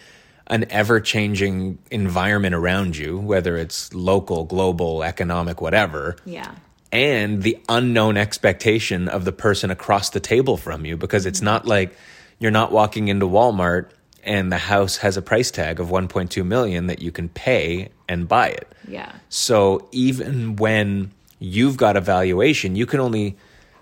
an 0.48 0.66
ever 0.70 1.00
changing 1.00 1.78
environment 1.92 2.56
around 2.56 2.96
you, 2.96 3.18
whether 3.18 3.58
it's 3.58 3.94
local, 3.94 4.44
global, 4.46 5.04
economic, 5.04 5.62
whatever 5.62 6.16
yeah. 6.26 6.54
and 6.92 7.44
the 7.44 7.60
unknown 7.68 8.18
expectation 8.18 9.10
of 9.10 9.26
the 9.26 9.32
person 9.32 9.72
across 9.72 10.10
the 10.12 10.20
table 10.20 10.56
from 10.56 10.86
you 10.86 10.96
because 10.96 11.26
it's 11.26 11.40
mm-hmm. 11.40 11.46
not 11.46 11.66
like 11.66 11.98
you're 12.40 12.52
not 12.52 12.72
walking 12.72 13.08
into 13.08 13.26
Walmart 13.26 13.90
and 14.24 14.52
the 14.52 14.58
house 14.58 14.98
has 14.98 15.18
a 15.18 15.22
price 15.22 15.52
tag 15.52 15.80
of 15.80 15.88
1.2 15.88 16.46
million 16.46 16.88
that 16.88 17.02
you 17.02 17.12
can 17.12 17.30
pay 17.30 17.90
and 18.08 18.28
buy 18.28 18.50
it. 18.50 18.74
yeah 18.88 19.14
So 19.30 19.88
even 19.92 20.56
when 20.56 21.12
you've 21.40 21.78
got 21.78 21.96
a 21.98 22.02
valuation, 22.02 22.76
you 22.76 22.86
can 22.86 23.00
only 23.00 23.38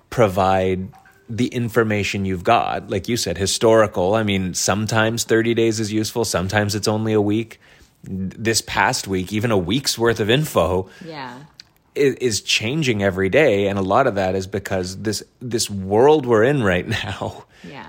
provide 0.09 0.89
the 1.27 1.47
information 1.47 2.25
you've 2.25 2.43
got. 2.43 2.89
Like 2.89 3.07
you 3.07 3.17
said, 3.17 3.37
historical. 3.37 4.13
I 4.13 4.23
mean, 4.23 4.53
sometimes 4.53 5.23
30 5.23 5.53
days 5.53 5.79
is 5.79 5.91
useful, 5.91 6.25
sometimes 6.25 6.75
it's 6.75 6.87
only 6.87 7.13
a 7.13 7.21
week. 7.21 7.59
This 8.03 8.61
past 8.61 9.07
week, 9.07 9.33
even 9.33 9.49
a 9.49 9.57
week's 9.57 9.97
worth 9.97 10.19
of 10.19 10.29
info 10.29 10.89
yeah 11.03 11.39
is, 11.95 12.41
changing 12.41 13.01
every 13.01 13.29
day, 13.29 13.67
and 13.67 13.79
a 13.79 13.81
lot 13.81 14.07
of 14.07 14.15
that 14.15 14.35
is 14.35 14.47
because 14.47 15.01
this 15.01 15.23
this 15.39 15.69
world 15.69 16.25
we're 16.25 16.43
in 16.43 16.61
right 16.61 16.87
now. 17.03 17.45
Yeah. 17.63 17.87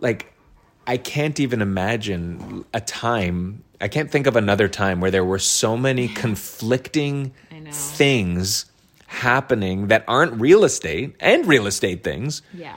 Like, 0.00 0.31
I 0.86 0.96
can't 0.96 1.38
even 1.40 1.62
imagine 1.62 2.64
a 2.74 2.80
time. 2.80 3.62
I 3.80 3.88
can't 3.88 4.10
think 4.10 4.26
of 4.26 4.36
another 4.36 4.68
time 4.68 5.00
where 5.00 5.10
there 5.10 5.24
were 5.24 5.38
so 5.38 5.76
many 5.76 6.08
conflicting 6.08 7.32
things 7.70 8.66
happening 9.06 9.88
that 9.88 10.04
aren't 10.08 10.40
real 10.40 10.64
estate 10.64 11.14
and 11.20 11.46
real 11.46 11.66
estate 11.66 12.02
things 12.02 12.42
Yeah. 12.54 12.76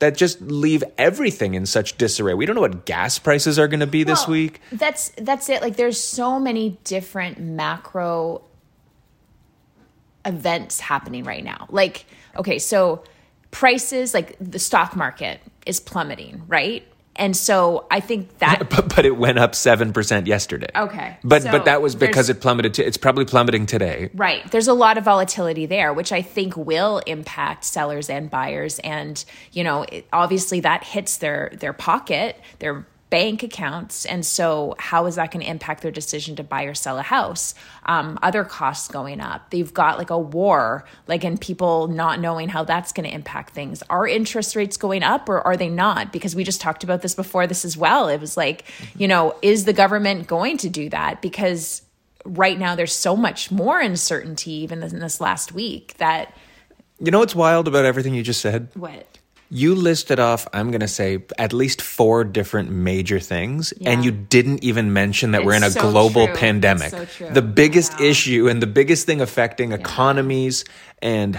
that 0.00 0.16
just 0.16 0.40
leave 0.42 0.82
everything 0.98 1.54
in 1.54 1.66
such 1.66 1.96
disarray. 1.96 2.34
We 2.34 2.44
don't 2.46 2.54
know 2.56 2.60
what 2.62 2.84
gas 2.84 3.18
prices 3.18 3.58
are 3.58 3.68
going 3.68 3.80
to 3.80 3.86
be 3.86 4.02
this 4.04 4.26
week. 4.28 4.60
That's 4.72 5.10
that's 5.16 5.48
it. 5.48 5.62
Like 5.62 5.76
there's 5.76 6.00
so 6.00 6.38
many 6.40 6.78
different 6.84 7.38
macro 7.38 8.42
events 10.24 10.80
happening 10.80 11.24
right 11.24 11.44
now. 11.44 11.66
Like 11.70 12.06
okay, 12.36 12.58
so 12.58 13.04
prices 13.50 14.14
like 14.14 14.36
the 14.40 14.58
stock 14.58 14.96
market 14.96 15.40
is 15.66 15.78
plummeting, 15.80 16.42
right? 16.48 16.86
And 17.16 17.36
so 17.36 17.86
I 17.90 18.00
think 18.00 18.38
that 18.38 18.70
But, 18.70 18.94
but 18.94 19.04
it 19.04 19.16
went 19.16 19.38
up 19.38 19.52
7% 19.52 20.26
yesterday. 20.26 20.68
Okay, 20.74 21.18
But 21.22 21.42
so 21.42 21.50
but 21.50 21.66
that 21.66 21.82
was 21.82 21.94
because 21.94 22.28
it 22.28 22.40
plummeted 22.40 22.74
to, 22.74 22.86
it's 22.86 22.96
probably 22.96 23.24
plummeting 23.24 23.66
today. 23.66 24.10
Right. 24.14 24.48
There's 24.50 24.68
a 24.68 24.72
lot 24.72 24.96
of 24.96 25.04
volatility 25.04 25.66
there, 25.66 25.92
which 25.92 26.12
I 26.12 26.22
think 26.22 26.56
will 26.56 26.98
impact 27.06 27.64
sellers 27.64 28.08
and 28.08 28.30
buyers. 28.30 28.78
And, 28.78 29.22
you 29.52 29.62
know, 29.62 29.82
it, 29.82 30.06
obviously 30.12 30.60
that 30.60 30.84
hits 30.84 31.18
their, 31.18 31.52
their 31.58 31.72
pocket, 31.72 32.40
their 32.60 32.86
bank 33.12 33.42
accounts. 33.42 34.06
And 34.06 34.24
so 34.24 34.74
how 34.78 35.04
is 35.04 35.16
that 35.16 35.30
going 35.30 35.44
to 35.44 35.50
impact 35.50 35.82
their 35.82 35.90
decision 35.90 36.34
to 36.36 36.42
buy 36.42 36.62
or 36.62 36.72
sell 36.72 36.98
a 36.98 37.02
house? 37.02 37.54
Um, 37.84 38.18
other 38.22 38.42
costs 38.42 38.88
going 38.88 39.20
up. 39.20 39.50
They've 39.50 39.72
got 39.72 39.98
like 39.98 40.08
a 40.08 40.18
war, 40.18 40.86
like, 41.06 41.22
and 41.22 41.38
people 41.38 41.88
not 41.88 42.20
knowing 42.20 42.48
how 42.48 42.64
that's 42.64 42.90
going 42.90 43.06
to 43.06 43.14
impact 43.14 43.52
things. 43.52 43.82
Are 43.90 44.08
interest 44.08 44.56
rates 44.56 44.78
going 44.78 45.02
up 45.02 45.28
or 45.28 45.46
are 45.46 45.58
they 45.58 45.68
not? 45.68 46.10
Because 46.10 46.34
we 46.34 46.42
just 46.42 46.62
talked 46.62 46.84
about 46.84 47.02
this 47.02 47.14
before 47.14 47.46
this 47.46 47.66
as 47.66 47.76
well. 47.76 48.08
It 48.08 48.18
was 48.18 48.38
like, 48.38 48.64
you 48.96 49.06
know, 49.06 49.34
is 49.42 49.66
the 49.66 49.74
government 49.74 50.26
going 50.26 50.56
to 50.56 50.70
do 50.70 50.88
that? 50.88 51.20
Because 51.20 51.82
right 52.24 52.58
now 52.58 52.74
there's 52.74 52.94
so 52.94 53.14
much 53.14 53.50
more 53.50 53.78
uncertainty 53.78 54.52
even 54.52 54.82
in 54.82 55.00
this 55.00 55.20
last 55.20 55.52
week 55.52 55.94
that 55.98 56.34
You 56.98 57.10
know 57.10 57.18
what's 57.18 57.34
wild 57.34 57.68
about 57.68 57.84
everything 57.84 58.14
you 58.14 58.22
just 58.22 58.40
said? 58.40 58.68
what 58.72 59.18
You 59.54 59.74
listed 59.74 60.18
off, 60.18 60.48
I'm 60.54 60.70
going 60.70 60.80
to 60.80 60.88
say, 60.88 61.24
at 61.36 61.52
least 61.52 61.82
four 61.82 62.24
different 62.24 62.70
major 62.70 63.20
things, 63.20 63.74
and 63.84 64.02
you 64.02 64.10
didn't 64.10 64.64
even 64.64 64.94
mention 64.94 65.32
that 65.32 65.44
we're 65.44 65.52
in 65.52 65.62
a 65.62 65.70
so 65.70 65.90
global 65.90 66.26
true. 66.26 66.36
pandemic. 66.36 66.90
It's 66.94 67.18
so. 67.18 67.28
The 67.28 67.42
biggest 67.42 68.00
Yeah. 68.00 68.06
issue 68.06 68.48
and 68.48 68.62
the 68.62 68.66
biggest 68.66 69.04
thing 69.04 69.20
affecting 69.20 69.72
economies 69.72 70.64
and 71.02 71.38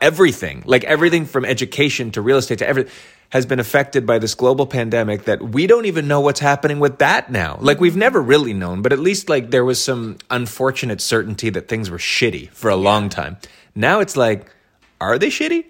everything, 0.00 0.64
like 0.66 0.82
everything 0.82 1.26
from 1.26 1.44
education 1.44 2.10
to 2.10 2.20
real 2.20 2.38
estate 2.38 2.58
to 2.58 2.68
everything, 2.68 2.90
has 3.28 3.46
been 3.46 3.60
affected 3.60 4.04
by 4.04 4.18
this 4.18 4.34
global 4.34 4.66
pandemic 4.66 5.26
that 5.26 5.40
we 5.40 5.68
don't 5.68 5.84
even 5.84 6.08
know 6.08 6.20
what's 6.20 6.40
happening 6.40 6.80
with 6.80 6.98
that 6.98 7.30
now. 7.30 7.56
Like 7.60 7.78
we've 7.78 7.92
mm-hmm. 7.92 8.00
never 8.00 8.20
really 8.20 8.52
known, 8.52 8.82
but 8.82 8.92
at 8.92 8.98
least 8.98 9.28
like 9.28 9.52
there 9.52 9.64
was 9.64 9.80
some 9.80 10.16
unfortunate 10.28 11.00
certainty 11.00 11.50
that 11.50 11.68
things 11.68 11.88
were 11.88 11.98
shitty 11.98 12.50
for 12.50 12.68
a 12.68 12.74
long 12.76 13.08
time. 13.08 13.36
Now 13.76 14.00
it's 14.00 14.16
like, 14.16 14.52
are 15.00 15.20
they 15.20 15.28
shitty? 15.28 15.66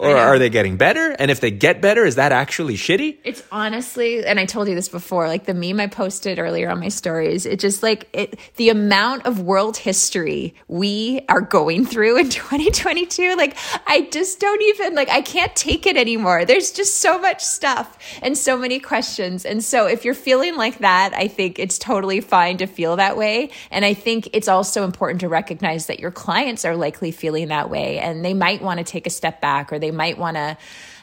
Or 0.00 0.16
are 0.16 0.38
they 0.38 0.48
getting 0.48 0.78
better? 0.78 1.14
And 1.18 1.30
if 1.30 1.40
they 1.40 1.50
get 1.50 1.82
better, 1.82 2.06
is 2.06 2.14
that 2.14 2.32
actually 2.32 2.76
shitty? 2.76 3.18
It's 3.22 3.42
honestly, 3.52 4.24
and 4.24 4.40
I 4.40 4.46
told 4.46 4.66
you 4.66 4.74
this 4.74 4.88
before, 4.88 5.28
like 5.28 5.44
the 5.44 5.52
meme 5.52 5.78
I 5.78 5.88
posted 5.88 6.38
earlier 6.38 6.70
on 6.70 6.80
my 6.80 6.88
stories, 6.88 7.44
it 7.44 7.60
just 7.60 7.82
like 7.82 8.08
it, 8.14 8.40
the 8.56 8.70
amount 8.70 9.26
of 9.26 9.40
world 9.40 9.76
history 9.76 10.54
we 10.68 11.20
are 11.28 11.42
going 11.42 11.84
through 11.84 12.16
in 12.16 12.30
2022, 12.30 13.36
like 13.36 13.58
I 13.86 14.08
just 14.10 14.40
don't 14.40 14.62
even, 14.62 14.94
like, 14.94 15.10
I 15.10 15.20
can't 15.20 15.54
take 15.54 15.86
it 15.86 15.98
anymore. 15.98 16.46
There's 16.46 16.72
just 16.72 17.00
so 17.00 17.18
much 17.18 17.44
stuff 17.44 17.98
and 18.22 18.38
so 18.38 18.56
many 18.56 18.80
questions. 18.80 19.44
And 19.44 19.62
so 19.62 19.86
if 19.86 20.06
you're 20.06 20.14
feeling 20.14 20.56
like 20.56 20.78
that, 20.78 21.12
I 21.14 21.28
think 21.28 21.58
it's 21.58 21.78
totally 21.78 22.22
fine 22.22 22.56
to 22.58 22.66
feel 22.66 22.96
that 22.96 23.18
way. 23.18 23.50
And 23.70 23.84
I 23.84 23.92
think 23.92 24.30
it's 24.32 24.48
also 24.48 24.84
important 24.84 25.20
to 25.20 25.28
recognize 25.28 25.88
that 25.88 26.00
your 26.00 26.10
clients 26.10 26.64
are 26.64 26.74
likely 26.74 27.10
feeling 27.10 27.48
that 27.48 27.68
way 27.68 27.98
and 27.98 28.24
they 28.24 28.32
might 28.32 28.62
want 28.62 28.78
to 28.78 28.84
take 28.84 29.06
a 29.06 29.10
step 29.10 29.42
back 29.42 29.70
or 29.70 29.78
they 29.78 29.89
might 29.90 30.18
want 30.18 30.36
to 30.36 30.56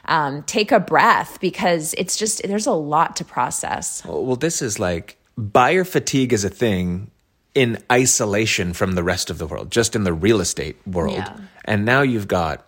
um, 0.06 0.44
take 0.44 0.72
a 0.72 0.80
breath 0.80 1.40
because 1.42 1.94
it's 1.98 2.16
just 2.16 2.42
there's 2.48 2.68
a 2.68 2.72
lot 2.74 3.16
to 3.18 3.26
process. 3.26 4.04
Well, 4.06 4.36
this 4.36 4.62
is 4.62 4.80
like 4.80 5.18
buyer 5.38 5.84
fatigue 5.84 6.34
is 6.34 6.44
a 6.46 6.50
thing 6.50 7.12
in 7.54 7.78
isolation 7.92 8.74
from 8.74 8.94
the 8.94 9.04
rest 9.04 9.30
of 9.30 9.38
the 9.40 9.48
world, 9.48 9.72
just 9.72 9.96
in 9.96 10.04
the 10.04 10.14
real 10.14 10.40
estate 10.42 10.76
world. 10.88 11.16
Yeah. 11.16 11.38
And 11.66 11.86
now 11.86 12.02
you've 12.04 12.28
got 12.28 12.66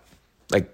like 0.50 0.68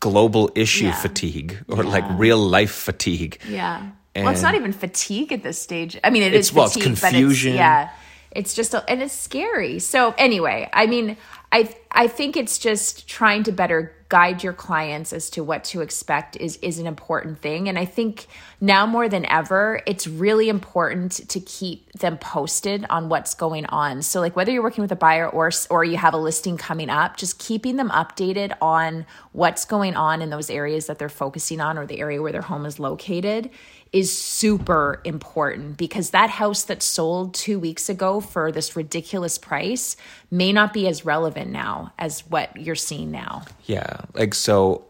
global 0.00 0.50
issue 0.54 0.86
Yeah. 0.86 0.92
fatigue 1.00 1.58
or 1.68 1.84
like 1.84 2.04
real 2.18 2.38
life 2.38 2.72
fatigue. 2.72 3.38
Yeah. 3.48 3.90
well, 4.16 4.30
it's 4.30 4.42
not 4.42 4.54
even 4.56 4.72
fatigue 4.72 5.32
at 5.32 5.42
this 5.44 5.60
stage. 5.60 5.96
I 6.02 6.10
mean, 6.10 6.22
it 6.22 6.28
It's- 6.28 6.46
is 6.46 6.52
well, 6.52 6.64
it's 6.66 6.74
fatigue, 6.74 6.96
confusion. 6.98 7.52
but 7.52 7.54
it's 7.54 7.58
yeah. 7.58 7.88
It's 8.32 8.54
just 8.54 8.74
a, 8.74 8.84
and 8.90 9.00
it's 9.02 9.14
scary. 9.14 9.78
So 9.78 10.14
anyway, 10.18 10.68
I 10.72 10.86
mean, 10.86 11.16
I 11.50 11.74
I 11.90 12.06
think 12.06 12.36
it's 12.36 12.58
just 12.58 13.08
trying 13.08 13.42
to 13.44 13.52
better 13.52 13.94
guide 14.10 14.42
your 14.42 14.54
clients 14.54 15.12
as 15.12 15.28
to 15.28 15.44
what 15.44 15.64
to 15.64 15.80
expect 15.82 16.36
is 16.36 16.56
is 16.62 16.78
an 16.78 16.86
important 16.86 17.38
thing 17.40 17.68
and 17.68 17.78
I 17.78 17.84
think 17.84 18.26
now 18.60 18.86
more 18.86 19.08
than 19.08 19.26
ever 19.26 19.82
it's 19.86 20.06
really 20.06 20.48
important 20.48 21.12
to 21.28 21.40
keep 21.40 21.92
them 21.92 22.16
posted 22.16 22.86
on 22.88 23.08
what's 23.08 23.34
going 23.34 23.66
on. 23.66 24.02
So 24.02 24.20
like 24.20 24.36
whether 24.36 24.50
you're 24.50 24.62
working 24.62 24.82
with 24.82 24.92
a 24.92 24.96
buyer 24.96 25.28
or 25.28 25.50
or 25.70 25.84
you 25.84 25.96
have 25.96 26.14
a 26.14 26.18
listing 26.18 26.56
coming 26.56 26.90
up, 26.90 27.16
just 27.16 27.38
keeping 27.38 27.76
them 27.76 27.90
updated 27.90 28.56
on 28.60 29.06
what's 29.32 29.64
going 29.64 29.96
on 29.96 30.22
in 30.22 30.30
those 30.30 30.50
areas 30.50 30.86
that 30.86 30.98
they're 30.98 31.08
focusing 31.08 31.60
on 31.60 31.78
or 31.78 31.86
the 31.86 32.00
area 32.00 32.20
where 32.20 32.32
their 32.32 32.42
home 32.42 32.66
is 32.66 32.78
located 32.78 33.50
is 33.92 34.16
super 34.16 35.00
important 35.04 35.76
because 35.76 36.10
that 36.10 36.30
house 36.30 36.64
that 36.64 36.82
sold 36.82 37.34
two 37.34 37.58
weeks 37.58 37.88
ago 37.88 38.20
for 38.20 38.52
this 38.52 38.76
ridiculous 38.76 39.38
price 39.38 39.96
may 40.30 40.52
not 40.52 40.72
be 40.72 40.86
as 40.86 41.04
relevant 41.04 41.50
now 41.50 41.92
as 41.98 42.20
what 42.28 42.54
you're 42.56 42.74
seeing 42.74 43.10
now. 43.10 43.44
Yeah. 43.64 44.00
Like, 44.14 44.34
so 44.34 44.84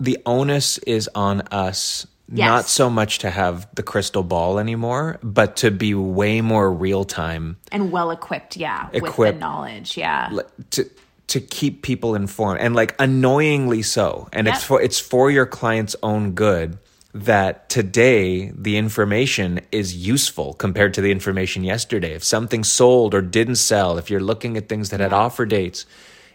the 0.00 0.18
onus 0.26 0.78
is 0.78 1.08
on 1.14 1.42
us 1.52 2.06
Yes. 2.28 2.48
not 2.48 2.64
so 2.64 2.90
much 2.90 3.20
to 3.20 3.30
have 3.30 3.68
the 3.76 3.84
crystal 3.84 4.24
ball 4.24 4.58
anymore, 4.58 5.20
but 5.22 5.54
to 5.58 5.70
be 5.70 5.94
way 5.94 6.40
more 6.40 6.72
real 6.72 7.04
time 7.04 7.56
And 7.70 7.92
well 7.92 8.10
equipped, 8.10 8.56
yeah, 8.56 8.88
with 8.92 9.04
Equipped. 9.04 9.36
the 9.36 9.40
knowledge, 9.40 9.96
yeah. 9.96 10.30
to 10.70 10.90
to 11.28 11.40
keep 11.40 11.82
people 11.82 12.16
informed 12.16 12.60
and 12.60 12.74
like 12.74 12.94
annoyingly 13.00 13.82
so 13.82 14.28
and 14.32 14.46
it's 14.48 14.62
for 14.64 14.80
it's 14.82 14.98
for 15.00 15.28
your 15.30 15.44
client's 15.46 15.94
own 16.02 16.32
good 16.32 16.78
that 17.24 17.68
today 17.68 18.50
the 18.50 18.76
information 18.76 19.60
is 19.72 19.96
useful 19.96 20.52
compared 20.54 20.92
to 20.94 21.00
the 21.00 21.10
information 21.10 21.64
yesterday. 21.64 22.12
If 22.12 22.22
something 22.22 22.62
sold 22.62 23.14
or 23.14 23.22
didn't 23.22 23.56
sell 23.56 23.96
if 23.96 24.10
you're 24.10 24.20
looking 24.20 24.56
at 24.56 24.68
things 24.68 24.90
that 24.90 25.00
had 25.00 25.12
offer 25.12 25.46
dates 25.46 25.86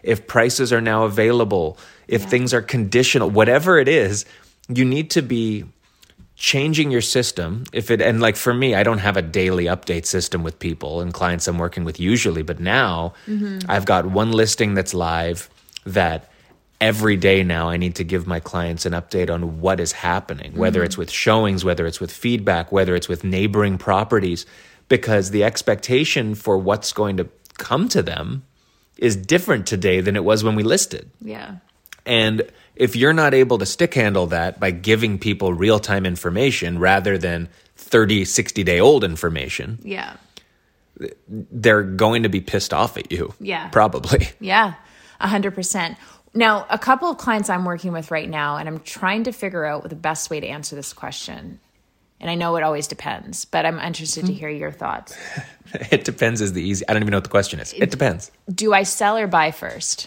if 0.02 0.26
prices 0.26 0.72
are 0.72 0.80
now 0.80 1.04
available 1.04 1.78
if 2.08 2.24
things 2.24 2.52
are 2.52 2.60
conditional 2.60 3.30
whatever 3.30 3.78
it 3.78 3.86
is 3.86 4.24
you 4.68 4.84
need 4.84 5.10
to 5.10 5.22
be 5.22 5.64
changing 6.34 6.90
your 6.90 7.00
system. 7.00 7.62
If 7.72 7.92
it 7.92 8.02
and 8.02 8.20
like 8.20 8.34
for 8.34 8.52
me 8.52 8.74
i 8.74 8.82
don't 8.82 8.98
have 8.98 9.16
a 9.16 9.22
daily 9.22 9.66
update 9.66 10.06
system 10.06 10.42
with 10.42 10.58
people 10.58 11.00
and 11.00 11.14
clients 11.14 11.46
i'm 11.46 11.58
working 11.58 11.84
with 11.84 12.00
usually 12.00 12.42
but 12.42 12.58
now 12.58 13.14
mm-hmm. 13.28 13.70
i've 13.70 13.84
got 13.84 14.06
one 14.06 14.32
listing 14.32 14.74
that's 14.74 14.94
live 14.94 15.48
that 15.86 16.31
every 16.82 17.16
day 17.16 17.42
now 17.42 17.68
i 17.68 17.76
need 17.76 17.94
to 17.94 18.04
give 18.04 18.26
my 18.26 18.40
clients 18.40 18.84
an 18.84 18.92
update 18.92 19.30
on 19.30 19.60
what 19.60 19.78
is 19.78 19.92
happening 19.92 20.52
whether 20.56 20.80
mm. 20.80 20.84
it's 20.84 20.98
with 20.98 21.10
showings 21.10 21.64
whether 21.64 21.86
it's 21.86 22.00
with 22.00 22.10
feedback 22.10 22.72
whether 22.72 22.94
it's 22.94 23.08
with 23.08 23.22
neighboring 23.24 23.78
properties 23.78 24.44
because 24.88 25.30
the 25.30 25.44
expectation 25.44 26.34
for 26.34 26.58
what's 26.58 26.92
going 26.92 27.16
to 27.16 27.28
come 27.56 27.88
to 27.88 28.02
them 28.02 28.42
is 28.98 29.16
different 29.16 29.66
today 29.66 30.00
than 30.00 30.16
it 30.16 30.24
was 30.24 30.42
when 30.42 30.56
we 30.56 30.62
listed 30.62 31.10
Yeah. 31.20 31.56
and 32.04 32.42
if 32.74 32.96
you're 32.96 33.12
not 33.12 33.34
able 33.34 33.58
to 33.58 33.66
stick 33.66 33.94
handle 33.94 34.26
that 34.28 34.58
by 34.58 34.70
giving 34.70 35.18
people 35.18 35.52
real 35.52 35.78
time 35.78 36.06
information 36.06 36.78
rather 36.78 37.18
than 37.18 37.48
30, 37.76 38.24
60 38.24 38.64
day 38.64 38.80
old 38.80 39.04
information, 39.04 39.78
Yeah. 39.82 40.16
they're 41.28 41.82
going 41.82 42.22
to 42.22 42.28
be 42.28 42.40
pissed 42.40 42.72
off 42.72 42.96
at 42.96 43.12
you. 43.12 43.34
Yeah. 43.40 43.68
Probably. 43.68 44.28
Yeah, 44.40 44.74
a 45.20 45.28
hundred 45.28 45.54
percent. 45.54 45.96
Now, 46.34 46.66
a 46.70 46.78
couple 46.78 47.10
of 47.10 47.18
clients 47.18 47.50
I'm 47.50 47.64
working 47.64 47.92
with 47.92 48.10
right 48.10 48.28
now, 48.28 48.56
and 48.56 48.68
I'm 48.68 48.80
trying 48.80 49.24
to 49.24 49.32
figure 49.32 49.64
out 49.64 49.88
the 49.88 49.96
best 49.96 50.30
way 50.30 50.40
to 50.40 50.46
answer 50.46 50.74
this 50.74 50.92
question. 50.92 51.60
And 52.20 52.30
I 52.30 52.36
know 52.36 52.56
it 52.56 52.62
always 52.62 52.86
depends, 52.86 53.44
but 53.44 53.66
I'm 53.66 53.78
interested 53.80 54.26
to 54.26 54.32
mm-hmm. 54.32 54.38
hear 54.38 54.48
your 54.48 54.72
thoughts. 54.72 55.16
It 55.90 56.04
depends 56.04 56.42
is 56.42 56.52
the 56.52 56.60
easy. 56.60 56.86
I 56.86 56.92
don't 56.92 57.02
even 57.02 57.12
know 57.12 57.16
what 57.16 57.24
the 57.24 57.30
question 57.30 57.58
is. 57.58 57.72
It 57.72 57.90
depends. 57.90 58.30
Do 58.54 58.74
I 58.74 58.82
sell 58.82 59.16
or 59.16 59.26
buy 59.26 59.52
first? 59.52 60.06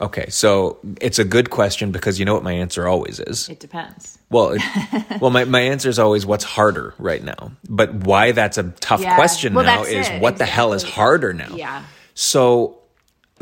Okay. 0.00 0.28
So 0.28 0.78
it's 1.00 1.20
a 1.20 1.24
good 1.24 1.50
question 1.50 1.92
because 1.92 2.18
you 2.18 2.24
know 2.24 2.34
what 2.34 2.42
my 2.42 2.52
answer 2.52 2.88
always 2.88 3.20
is. 3.20 3.48
It 3.48 3.60
depends. 3.60 4.18
Well, 4.28 4.56
it, 4.56 4.62
well, 5.20 5.30
my, 5.30 5.44
my 5.44 5.60
answer 5.60 5.88
is 5.88 6.00
always 6.00 6.26
what's 6.26 6.42
harder 6.42 6.94
right 6.98 7.22
now. 7.22 7.52
But 7.68 7.94
why 7.94 8.32
that's 8.32 8.58
a 8.58 8.64
tough 8.80 9.00
Yeah. 9.00 9.14
question 9.14 9.54
Well, 9.54 9.64
now 9.64 9.84
is 9.84 10.08
it. 10.08 10.20
what 10.20 10.38
the 10.38 10.46
hell 10.46 10.72
is 10.72 10.82
harder 10.82 11.32
now? 11.32 11.54
Yeah. 11.54 11.84
So 12.14 12.81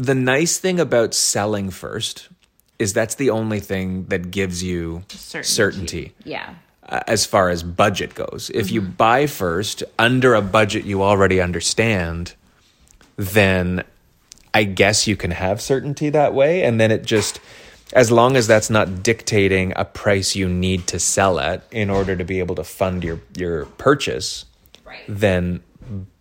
the 0.05 0.15
nice 0.15 0.59
thing 0.59 0.81
about 0.81 1.15
selling 1.15 1.71
first 1.71 2.29
is 2.79 2.93
that's 2.93 3.17
the 3.17 3.31
only 3.31 3.61
thing 3.61 4.07
that 4.07 4.31
gives 4.31 4.63
you 4.63 5.03
Certainty. 5.09 5.43
certainty 5.49 6.15
Yeah. 6.25 6.55
uh, 6.89 7.01
as 7.07 7.27
far 7.27 7.51
as 7.51 7.63
budget 7.63 8.15
goes. 8.15 8.51
If 8.55 8.71
you 8.71 8.81
buy 8.81 9.27
first 9.27 9.83
under 9.99 10.35
a 10.35 10.41
budget 10.43 10.85
you 10.85 11.03
already 11.03 11.41
understand, 11.41 12.35
then 13.17 13.85
I 14.55 14.65
guess 14.65 15.07
you 15.07 15.17
can 15.17 15.31
have 15.31 15.61
certainty 15.61 16.09
that 16.11 16.33
way. 16.35 16.63
And 16.65 16.81
then 16.81 16.91
it 16.91 17.05
just, 17.05 17.39
as 17.93 18.11
long 18.11 18.37
as 18.37 18.47
that's 18.47 18.71
not 18.71 19.03
dictating 19.03 19.73
a 19.77 19.85
price 19.85 20.35
you 20.35 20.49
need 20.49 20.87
to 20.89 20.99
sell 20.99 21.39
at 21.39 21.63
in 21.71 21.91
order 21.91 22.17
to 22.17 22.25
be 22.25 22.39
able 22.39 22.55
to 22.57 22.65
fund 22.65 23.05
your, 23.05 23.21
your 23.37 23.67
purchase, 23.67 24.47
Right. 24.87 25.05
then 25.07 25.63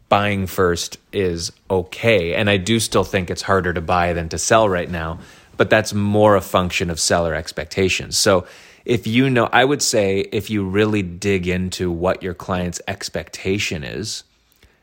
buying 0.09 0.47
first 0.47 0.97
is 1.13 1.51
okay. 1.69 2.33
And 2.33 2.49
I 2.49 2.57
do 2.57 2.79
still 2.79 3.03
think 3.03 3.29
it's 3.29 3.43
harder 3.43 3.73
to 3.73 3.81
buy 3.81 4.13
than 4.13 4.29
to 4.29 4.37
sell 4.37 4.67
right 4.67 4.89
now, 4.89 5.19
but 5.55 5.69
that's 5.69 5.93
more 5.93 6.35
a 6.35 6.41
function 6.41 6.89
of 6.89 6.99
seller 6.99 7.33
expectations. 7.35 8.17
So 8.17 8.45
if 8.85 9.05
you 9.05 9.29
know, 9.29 9.47
I 9.51 9.63
would 9.63 9.81
say 9.81 10.21
if 10.31 10.49
you 10.49 10.67
really 10.67 11.03
dig 11.03 11.47
into 11.47 11.91
what 11.91 12.23
your 12.23 12.33
client's 12.33 12.81
expectation 12.87 13.83
is, 13.83 14.23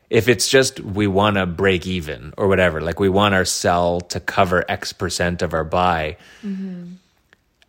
if 0.09 0.29
it's 0.29 0.47
just 0.47 0.79
we 0.79 1.07
want 1.07 1.35
to 1.35 1.45
break 1.45 1.85
even 1.85 2.33
or 2.37 2.47
whatever, 2.47 2.79
like 2.79 2.99
we 2.99 3.09
want 3.09 3.35
our 3.35 3.43
sell 3.43 3.99
to 3.99 4.21
cover 4.21 4.63
X 4.69 4.93
percent 4.93 5.41
of 5.41 5.53
our 5.53 5.65
buy, 5.65 6.15
mm-hmm. 6.41 6.93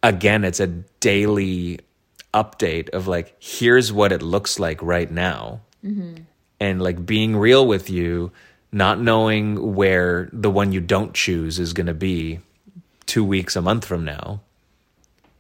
again, 0.02 0.44
it's 0.44 0.60
a 0.60 0.68
daily 1.00 1.80
update 2.32 2.90
of 2.90 3.08
like, 3.08 3.34
here's 3.40 3.92
what 3.92 4.12
it 4.12 4.22
looks 4.22 4.60
like 4.60 4.80
right 4.80 5.10
now. 5.10 5.60
Mm-hmm. 5.84 6.22
And 6.60 6.82
like 6.82 7.04
being 7.06 7.36
real 7.36 7.66
with 7.66 7.88
you, 7.88 8.32
not 8.72 9.00
knowing 9.00 9.74
where 9.74 10.28
the 10.32 10.50
one 10.50 10.72
you 10.72 10.80
don't 10.80 11.14
choose 11.14 11.58
is 11.58 11.72
going 11.72 11.86
to 11.86 11.94
be 11.94 12.40
two 13.06 13.24
weeks, 13.24 13.56
a 13.56 13.62
month 13.62 13.84
from 13.84 14.04
now, 14.04 14.40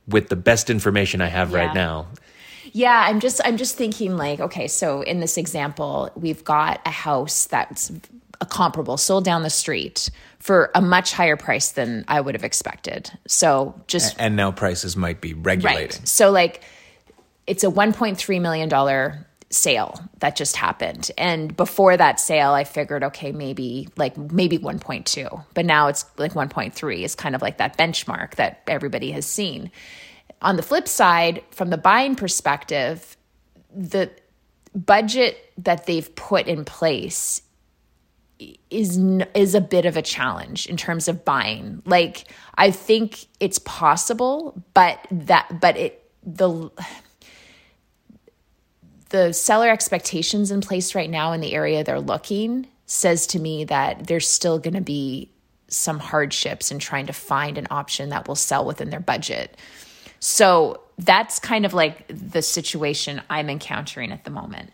with 0.06 0.28
the 0.28 0.36
best 0.36 0.70
information 0.70 1.20
I 1.20 1.26
have 1.26 1.50
Yeah. 1.50 1.58
right 1.58 1.74
now. 1.74 2.06
Yeah, 2.72 3.04
I'm 3.08 3.18
just 3.20 3.40
I'm 3.44 3.56
just 3.56 3.76
thinking 3.76 4.16
like, 4.16 4.40
okay, 4.40 4.68
so 4.68 5.00
in 5.02 5.20
this 5.20 5.36
example, 5.38 6.10
we've 6.14 6.44
got 6.44 6.80
a 6.86 6.90
house 6.90 7.46
that's 7.46 7.90
a 8.40 8.46
comparable 8.46 8.96
sold 8.96 9.24
down 9.24 9.42
the 9.42 9.50
street 9.50 10.10
for 10.38 10.70
a 10.74 10.80
much 10.80 11.12
higher 11.12 11.36
price 11.36 11.72
than 11.72 12.04
I 12.06 12.20
would 12.20 12.34
have 12.34 12.44
expected. 12.44 13.10
So 13.26 13.74
just 13.88 14.14
And 14.18 14.36
now 14.36 14.52
prices 14.52 14.96
might 14.96 15.20
be 15.20 15.34
regulating. 15.34 15.88
Right. 15.88 16.00
So 16.08 16.30
like 16.30 16.62
it's 17.46 17.64
a 17.64 17.68
1.3 17.68 18.40
million 18.40 18.68
dollar 18.68 19.26
sale 19.50 19.98
that 20.18 20.36
just 20.36 20.56
happened. 20.56 21.10
And 21.16 21.56
before 21.56 21.96
that 21.96 22.20
sale 22.20 22.52
I 22.52 22.64
figured 22.64 23.02
okay, 23.04 23.32
maybe 23.32 23.88
like 23.96 24.16
maybe 24.16 24.58
1.2. 24.58 25.44
But 25.54 25.64
now 25.64 25.88
it's 25.88 26.04
like 26.18 26.32
1.3 26.32 27.02
is 27.02 27.14
kind 27.14 27.34
of 27.34 27.42
like 27.42 27.58
that 27.58 27.78
benchmark 27.78 28.34
that 28.34 28.62
everybody 28.66 29.10
has 29.12 29.26
seen. 29.26 29.70
On 30.42 30.56
the 30.56 30.62
flip 30.62 30.86
side, 30.86 31.42
from 31.50 31.70
the 31.70 31.78
buying 31.78 32.14
perspective, 32.14 33.16
the 33.74 34.10
budget 34.74 35.52
that 35.58 35.86
they've 35.86 36.14
put 36.14 36.46
in 36.46 36.64
place 36.64 37.42
is 38.70 38.98
is 39.34 39.54
a 39.54 39.60
bit 39.60 39.84
of 39.84 39.96
a 39.96 40.02
challenge 40.02 40.66
in 40.66 40.76
terms 40.76 41.08
of 41.08 41.24
buying. 41.24 41.82
Like 41.84 42.24
I 42.54 42.70
think 42.70 43.26
it's 43.40 43.58
possible, 43.60 44.62
but 44.74 45.04
that 45.10 45.60
but 45.60 45.76
it 45.76 46.04
the 46.22 46.70
the 49.10 49.32
seller 49.32 49.70
expectations 49.70 50.50
in 50.50 50.60
place 50.60 50.94
right 50.94 51.10
now 51.10 51.32
in 51.32 51.40
the 51.40 51.54
area 51.54 51.84
they're 51.84 52.00
looking 52.00 52.66
says 52.86 53.26
to 53.28 53.38
me 53.38 53.64
that 53.64 54.06
there's 54.06 54.26
still 54.26 54.58
going 54.58 54.74
to 54.74 54.80
be 54.80 55.30
some 55.68 55.98
hardships 55.98 56.70
in 56.70 56.78
trying 56.78 57.06
to 57.06 57.12
find 57.12 57.58
an 57.58 57.66
option 57.70 58.08
that 58.08 58.26
will 58.26 58.34
sell 58.34 58.64
within 58.64 58.90
their 58.90 59.00
budget. 59.00 59.56
So 60.20 60.80
that's 60.98 61.38
kind 61.38 61.66
of 61.66 61.74
like 61.74 62.06
the 62.08 62.42
situation 62.42 63.20
I'm 63.28 63.50
encountering 63.50 64.10
at 64.10 64.24
the 64.24 64.30
moment. 64.30 64.72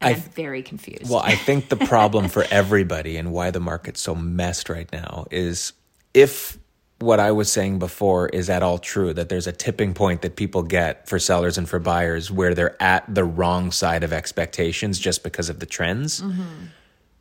And 0.00 0.16
I'm 0.16 0.20
very 0.20 0.62
confused. 0.62 1.08
Well, 1.08 1.20
I 1.20 1.36
think 1.36 1.68
the 1.68 1.76
problem 1.76 2.28
for 2.28 2.44
everybody 2.50 3.16
and 3.16 3.32
why 3.32 3.50
the 3.50 3.60
market's 3.60 4.00
so 4.00 4.14
messed 4.14 4.68
right 4.68 4.90
now 4.92 5.26
is 5.30 5.72
if 6.12 6.58
what 6.98 7.20
I 7.20 7.30
was 7.32 7.52
saying 7.52 7.78
before 7.78 8.28
is 8.28 8.48
at 8.48 8.62
all 8.62 8.78
true, 8.78 9.12
that 9.12 9.28
there's 9.28 9.46
a 9.46 9.52
tipping 9.52 9.92
point 9.92 10.22
that 10.22 10.36
people 10.36 10.62
get 10.62 11.08
for 11.08 11.18
sellers 11.18 11.58
and 11.58 11.68
for 11.68 11.78
buyers 11.78 12.30
where 12.30 12.54
they're 12.54 12.80
at 12.82 13.04
the 13.12 13.24
wrong 13.24 13.70
side 13.70 14.02
of 14.02 14.12
expectations 14.12 14.98
just 14.98 15.22
because 15.22 15.48
of 15.48 15.60
the 15.60 15.66
trends. 15.66 16.22
Mm-hmm. 16.22 16.44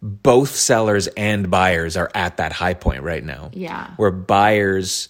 Both 0.02 0.56
sellers 0.56 1.08
and 1.18 1.50
buyers 1.50 1.98
are 1.98 2.12
at 2.14 2.38
that 2.38 2.54
high 2.54 2.74
point 2.74 3.04
right 3.04 3.24
now. 3.24 3.50
Yeah. 3.54 3.92
Where 3.98 4.12
buyers 4.12 5.10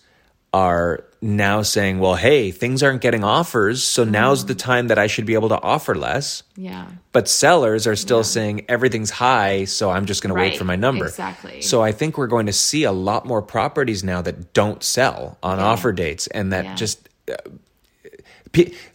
are 0.55 1.03
now 1.21 1.61
saying, 1.63 1.99
well, 1.99 2.15
hey, 2.15 2.51
things 2.51 2.81
aren't 2.81 3.01
getting 3.01 3.23
offers. 3.23 3.83
So 3.83 4.03
now's 4.05 4.45
the 4.45 4.55
time 4.55 4.87
that 4.87 4.97
I 4.97 5.07
should 5.07 5.25
be 5.25 5.33
able 5.33 5.49
to 5.49 5.61
offer 5.61 5.95
less. 5.95 6.43
yeah. 6.55 6.87
But 7.11 7.27
sellers 7.27 7.87
are 7.87 7.95
still 7.95 8.23
saying 8.23 8.65
everything's 8.69 9.09
high, 9.09 9.65
so 9.65 9.89
I'm 9.89 10.05
just 10.05 10.21
going 10.21 10.33
to 10.35 10.39
wait 10.39 10.57
for 10.57 10.63
my 10.65 10.75
number. 10.75 11.05
exactly. 11.07 11.61
So 11.61 11.81
I 11.81 11.91
think 11.91 12.17
we're 12.17 12.27
going 12.35 12.45
to 12.45 12.53
see 12.53 12.83
a 12.83 12.91
lot 12.91 13.25
more 13.25 13.41
properties 13.41 14.03
now 14.03 14.21
that 14.21 14.53
don't 14.53 14.81
sell 14.83 15.37
on 15.41 15.59
offer 15.59 15.91
dates, 15.91 16.27
and 16.27 16.51
that 16.53 16.65
Yeah. 16.65 16.75
just 16.75 17.09
uh, 17.29 17.35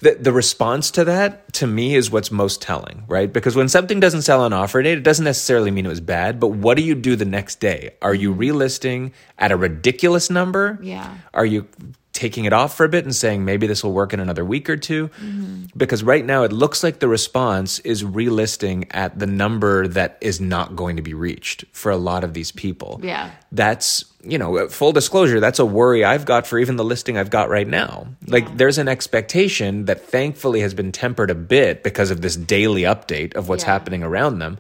the 0.01 0.17
the 0.21 0.33
response 0.33 0.91
to 0.93 1.05
that 1.05 1.53
to 1.55 1.67
me 1.67 1.95
is 1.95 2.11
what's 2.11 2.31
most 2.31 2.63
telling, 2.63 3.05
right? 3.09 3.33
Because 3.33 3.57
when 3.57 3.69
something 3.69 4.01
doesn't 4.01 4.23
sell 4.23 4.43
on 4.43 4.53
offer 4.53 4.83
date, 4.83 4.99
it 4.99 5.05
doesn't 5.05 5.25
necessarily 5.25 5.71
mean 5.71 5.87
it 5.87 5.91
was 5.91 6.01
bad. 6.01 6.41
But 6.41 6.49
what 6.49 6.77
do 6.77 6.83
you 6.83 6.95
do 6.95 7.17
the 7.17 7.25
next 7.25 7.61
day? 7.61 7.91
Are 8.03 8.15
you 8.15 8.35
relisting 8.35 9.13
at 9.39 9.53
a 9.53 9.57
ridiculous 9.57 10.31
number? 10.31 10.79
Yeah. 10.83 11.17
Are 11.35 11.47
you 11.47 11.69
taking 12.13 12.45
it 12.45 12.53
off 12.53 12.77
for 12.77 12.85
a 12.85 12.89
bit 12.89 13.05
and 13.05 13.15
saying 13.15 13.45
maybe 13.45 13.67
this 13.67 13.85
will 13.85 13.93
work 13.93 14.13
in 14.13 14.19
another 14.21 14.45
week 14.45 14.69
or 14.69 14.77
2 14.77 15.09
Mm-hmm. 15.09 15.57
Because 15.77 16.03
right 16.03 16.25
now 16.25 16.43
it 16.43 16.53
looks 16.53 16.83
like 16.83 16.99
the 16.99 17.07
response 17.09 17.79
is 17.81 18.03
relisting 18.03 18.87
at 18.91 19.19
the 19.19 19.27
number 19.27 19.87
that 19.89 20.19
is 20.21 20.41
not 20.41 20.75
going 20.75 20.97
to 20.97 21.03
be 21.03 21.15
reached 21.15 21.65
for 21.73 21.93
a 21.93 21.97
lot 21.97 22.25
of 22.25 22.35
these 22.35 22.51
people. 22.51 23.01
Yeah. 23.03 23.31
That's, 23.53 24.05
you 24.25 24.37
know, 24.39 24.69
full 24.69 24.91
disclosure, 24.93 25.39
that's 25.39 25.61
a 25.61 25.65
worry 25.65 26.05
I've 26.05 26.25
got 26.25 26.47
for 26.47 26.59
even 26.59 26.77
the 26.77 26.85
listing 26.85 27.17
I've 27.17 27.31
got 27.31 27.49
right 27.49 27.69
now. 27.69 28.09
Like 28.27 28.57
there's 28.57 28.79
an 28.79 28.89
expectation 28.89 29.85
that 29.85 30.03
thankfully 30.05 30.61
has 30.61 30.75
been 30.75 30.91
tempered 30.91 31.31
a 31.31 31.35
bit 31.37 31.83
because 31.85 32.11
of 32.11 32.21
this 32.21 32.35
daily 32.37 32.83
update 32.83 33.35
of 33.37 33.49
what's 33.49 33.63
Yeah. 33.63 33.71
happening 33.73 34.03
around 34.03 34.41
them. 34.41 34.59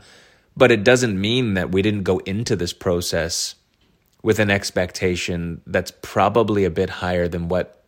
But 0.56 0.70
it 0.70 0.84
doesn't 0.84 1.18
mean 1.20 1.54
that 1.54 1.70
we 1.72 1.82
didn't 1.82 2.04
go 2.04 2.18
into 2.18 2.54
this 2.54 2.72
process 2.72 3.54
with 4.22 4.38
an 4.38 4.50
expectation 4.50 5.61
that's 5.66 5.92
probably 6.02 6.64
a 6.64 6.70
bit 6.70 6.90
higher 6.90 7.28
than 7.28 7.48
what 7.48 7.83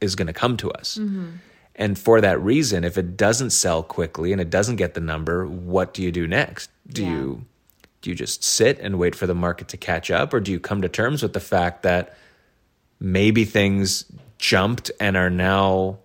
is 0.00 0.14
going 0.14 0.26
to 0.26 0.32
come 0.32 0.56
to 0.58 0.70
us. 0.72 0.98
Mm-hmm. 1.00 1.28
And 1.76 1.98
for 1.98 2.20
that 2.20 2.40
reason, 2.42 2.84
if 2.84 2.98
it 2.98 3.16
doesn't 3.16 3.50
sell 3.50 3.82
quickly 3.82 4.32
and 4.32 4.40
it 4.40 4.50
doesn't 4.50 4.76
get 4.76 4.94
the 4.94 5.00
number, 5.00 5.46
what 5.46 5.94
do 5.94 6.02
you 6.02 6.10
do 6.12 6.26
next? 6.26 6.70
Do 6.88 7.02
Yeah. 7.02 7.10
you 7.10 7.44
do 8.00 8.10
you 8.10 8.16
just 8.16 8.44
sit 8.44 8.78
and 8.78 8.96
wait 8.96 9.16
for 9.16 9.26
the 9.26 9.34
market 9.34 9.66
to 9.68 9.76
catch 9.76 10.08
up 10.08 10.32
or 10.32 10.38
do 10.38 10.52
you 10.52 10.60
come 10.60 10.82
to 10.82 10.88
terms 10.88 11.20
with 11.20 11.32
the 11.32 11.40
fact 11.40 11.82
that 11.82 12.16
maybe 13.00 13.44
things 13.44 14.04
jumped 14.38 14.88
and 15.00 15.16
are 15.16 15.30
now 15.30 15.98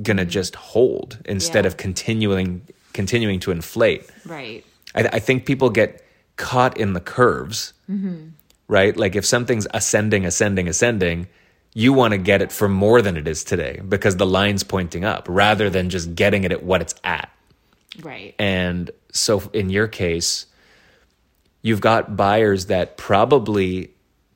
going 0.00 0.16
to 0.16 0.22
mm-hmm. 0.22 0.30
just 0.30 0.54
hold 0.54 1.18
instead 1.24 1.64
Yeah. 1.64 1.68
of 1.68 1.76
continuing 1.76 2.62
continuing 2.92 3.40
to 3.40 3.50
inflate? 3.50 4.08
Right. 4.24 4.64
I, 4.94 5.08
I 5.14 5.18
think 5.18 5.44
people 5.44 5.70
get 5.70 6.04
caught 6.36 6.76
in 6.78 6.92
the 6.92 7.00
curves, 7.00 7.72
mm-hmm. 7.90 8.28
Right? 8.68 8.96
Like 8.96 9.16
if 9.16 9.24
something's 9.24 9.66
ascending, 9.72 10.24
ascending, 10.24 10.68
ascending, 10.68 11.26
you 11.74 11.92
want 11.92 12.12
to 12.12 12.18
get 12.18 12.42
it 12.42 12.52
for 12.52 12.68
more 12.68 13.02
than 13.02 13.16
it 13.16 13.26
is 13.26 13.44
today 13.44 13.80
because 13.86 14.16
the 14.16 14.26
line's 14.26 14.62
pointing 14.62 15.04
up 15.04 15.26
rather 15.28 15.70
than 15.70 15.90
just 15.90 16.14
getting 16.14 16.44
it 16.44 16.52
at 16.52 16.62
what 16.62 16.80
it's 16.80 16.94
at. 17.02 17.30
Right. 18.00 18.34
And 18.38 18.90
so 19.12 19.50
in 19.52 19.70
your 19.70 19.88
case, 19.88 20.46
you've 21.62 21.80
got 21.80 22.16
buyers 22.16 22.66
that 22.66 22.96
probably 22.96 23.90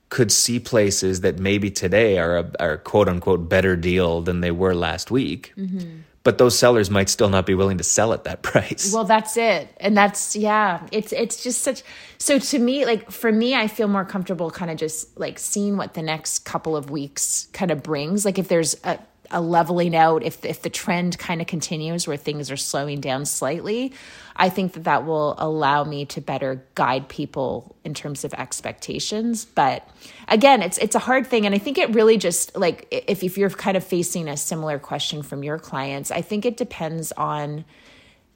could 0.08 0.30
see 0.30 0.60
places 0.60 1.22
that 1.22 1.38
maybe 1.38 1.70
today 1.70 2.18
are 2.18 2.38
a, 2.38 2.50
are 2.60 2.72
a 2.72 2.78
quote 2.78 3.08
unquote 3.08 3.48
better 3.48 3.76
deal 3.76 4.20
than 4.20 4.40
they 4.40 4.50
were 4.50 4.74
last 4.74 5.10
week. 5.10 5.52
Mm-hmm. 5.56 6.00
But 6.24 6.38
those 6.38 6.56
sellers 6.56 6.88
might 6.88 7.08
still 7.08 7.28
not 7.28 7.46
be 7.46 7.54
willing 7.54 7.78
to 7.78 7.85
sell 7.85 8.12
at 8.12 8.24
that 8.24 8.42
price. 8.42 8.92
Well, 8.92 9.04
that's 9.04 9.37
it. 9.37 9.68
And 9.78 9.96
that's 9.96 10.37
yeah, 10.37 10.87
it's 10.92 11.12
it's 11.12 11.42
just 11.42 11.62
such 11.62 11.82
so 12.18 12.38
to 12.38 12.58
me 12.58 12.85
like 12.85 13.11
for 13.11 13.32
me 13.32 13.54
I 13.54 13.68
feel 13.68 13.88
more 13.88 14.04
comfortable 14.04 14.50
kind 14.50 14.70
of 14.70 14.76
just 14.76 15.18
like 15.18 15.38
seeing 15.38 15.76
what 15.76 15.94
the 15.94 16.02
next 16.02 16.40
couple 16.40 16.76
of 16.76 16.90
weeks 16.90 17.48
kind 17.52 17.70
of 17.70 17.82
brings. 17.82 18.24
Like 18.24 18.38
if 18.38 18.48
there's 18.48 18.76
a 18.85 18.98
a 19.32 19.40
leveling 19.40 19.96
out. 19.96 20.22
If 20.22 20.44
if 20.44 20.62
the 20.62 20.70
trend 20.70 21.18
kind 21.18 21.40
of 21.40 21.46
continues 21.46 22.06
where 22.06 22.16
things 22.16 22.50
are 22.50 22.56
slowing 22.56 23.00
down 23.00 23.24
slightly, 23.24 23.92
I 24.36 24.48
think 24.48 24.74
that 24.74 24.84
that 24.84 25.06
will 25.06 25.34
allow 25.38 25.84
me 25.84 26.04
to 26.06 26.20
better 26.20 26.64
guide 26.74 27.08
people 27.08 27.74
in 27.84 27.94
terms 27.94 28.24
of 28.24 28.34
expectations. 28.34 29.44
But 29.44 29.88
again, 30.28 30.62
it's 30.62 30.78
it's 30.78 30.94
a 30.94 31.00
hard 31.00 31.26
thing, 31.26 31.46
and 31.46 31.54
I 31.54 31.58
think 31.58 31.78
it 31.78 31.94
really 31.94 32.18
just 32.18 32.56
like 32.56 32.86
if 32.90 33.22
if 33.22 33.36
you're 33.38 33.50
kind 33.50 33.76
of 33.76 33.84
facing 33.84 34.28
a 34.28 34.36
similar 34.36 34.78
question 34.78 35.22
from 35.22 35.42
your 35.42 35.58
clients, 35.58 36.10
I 36.10 36.20
think 36.20 36.44
it 36.44 36.56
depends 36.56 37.12
on 37.12 37.64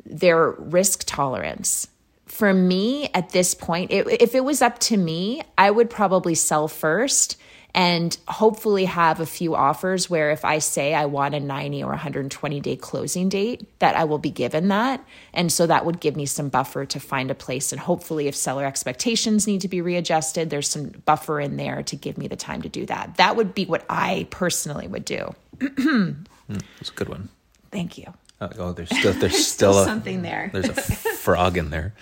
their 0.05 0.51
risk 0.51 1.05
tolerance. 1.07 1.89
For 2.27 2.53
me 2.53 3.09
at 3.15 3.31
this 3.31 3.55
point, 3.55 3.93
it, 3.93 4.07
if 4.21 4.35
it 4.35 4.45
was 4.45 4.61
up 4.61 4.79
to 4.81 4.97
me, 4.97 5.43
I 5.57 5.71
would 5.71 5.91
probably 5.91 6.35
sell 6.35 6.67
first 6.67 7.37
and 7.75 8.17
hopefully 8.27 8.87
have 8.87 9.21
a 9.21 9.27
few 9.27 9.55
offers 9.55 10.09
where 10.09 10.31
if 10.31 10.45
I 10.45 10.59
say 10.59 10.95
I 10.95 11.07
want 11.07 11.35
a 11.35 11.41
90 11.41 11.83
or 11.83 11.91
120 11.91 12.61
day 12.61 12.77
closing 12.77 13.29
date, 13.29 13.67
that 13.81 13.97
I 13.97 14.05
will 14.05 14.19
be 14.19 14.31
given 14.31 14.69
that. 14.69 15.05
And 15.35 15.53
so 15.53 15.67
that 15.67 15.85
would 15.85 16.01
give 16.01 16.17
me 16.17 16.27
some 16.27 16.49
buffer 16.49 16.87
to 16.87 17.01
find 17.01 17.31
a 17.31 17.35
place. 17.35 17.73
And 17.73 17.81
hopefully, 17.81 18.29
if 18.29 18.35
seller 18.35 18.65
expectations 18.65 19.47
need 19.47 19.61
to 19.61 19.69
be 19.69 19.81
readjusted, 19.81 20.51
there's 20.51 20.69
some 20.69 20.89
buffer 21.05 21.41
in 21.41 21.57
there 21.57 21.83
to 21.85 21.97
give 21.97 22.17
me 22.17 22.29
the 22.29 22.37
time 22.37 22.63
to 22.63 22.69
do 22.69 22.87
that. 22.87 23.17
That 23.17 23.37
would 23.37 23.55
be 23.55 23.67
what 23.67 23.85
I 23.91 24.27
personally 24.31 24.89
would 24.89 25.05
do. 25.05 25.35
That's 25.59 26.91
a 26.91 26.95
good 26.95 27.09
one. 27.09 27.29
Thank 27.71 27.99
you. 27.99 28.13
Uh, 28.41 28.49
oh, 28.59 28.73
there's 28.73 28.97
still 28.97 29.13
there's 29.21 29.47
still, 29.47 29.73
Still 29.73 29.83
a, 29.83 29.85
something 29.85 30.23
there. 30.23 30.51
There's 30.53 30.69
a 30.69 30.75
frog 30.75 31.57
in 31.57 31.71
there. 31.71 31.95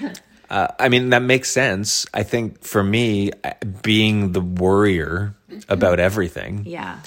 Uh, 0.54 0.68
I 0.78 0.88
mean, 0.88 1.10
that 1.10 1.22
makes 1.22 1.50
sense. 1.50 2.06
I 2.14 2.22
think 2.22 2.62
for 2.62 2.82
me, 2.84 3.30
being 3.82 4.32
the 4.32 4.40
worrier 4.40 5.34
about 5.68 5.98
everything, 5.98 6.62
Yeah. 6.78 7.00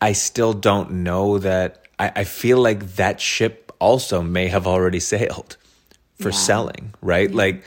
I 0.00 0.12
still 0.12 0.52
don't 0.52 0.90
know 1.08 1.38
that. 1.38 1.68
I, 1.98 2.12
I 2.16 2.24
feel 2.24 2.58
like 2.68 2.96
that 2.96 3.18
ship 3.20 3.72
also 3.78 4.20
may 4.20 4.48
have 4.48 4.66
already 4.66 5.00
sailed 5.00 5.56
for 6.20 6.28
Yeah. 6.30 6.36
selling, 6.36 6.92
right? 7.00 7.32
Like, 7.32 7.64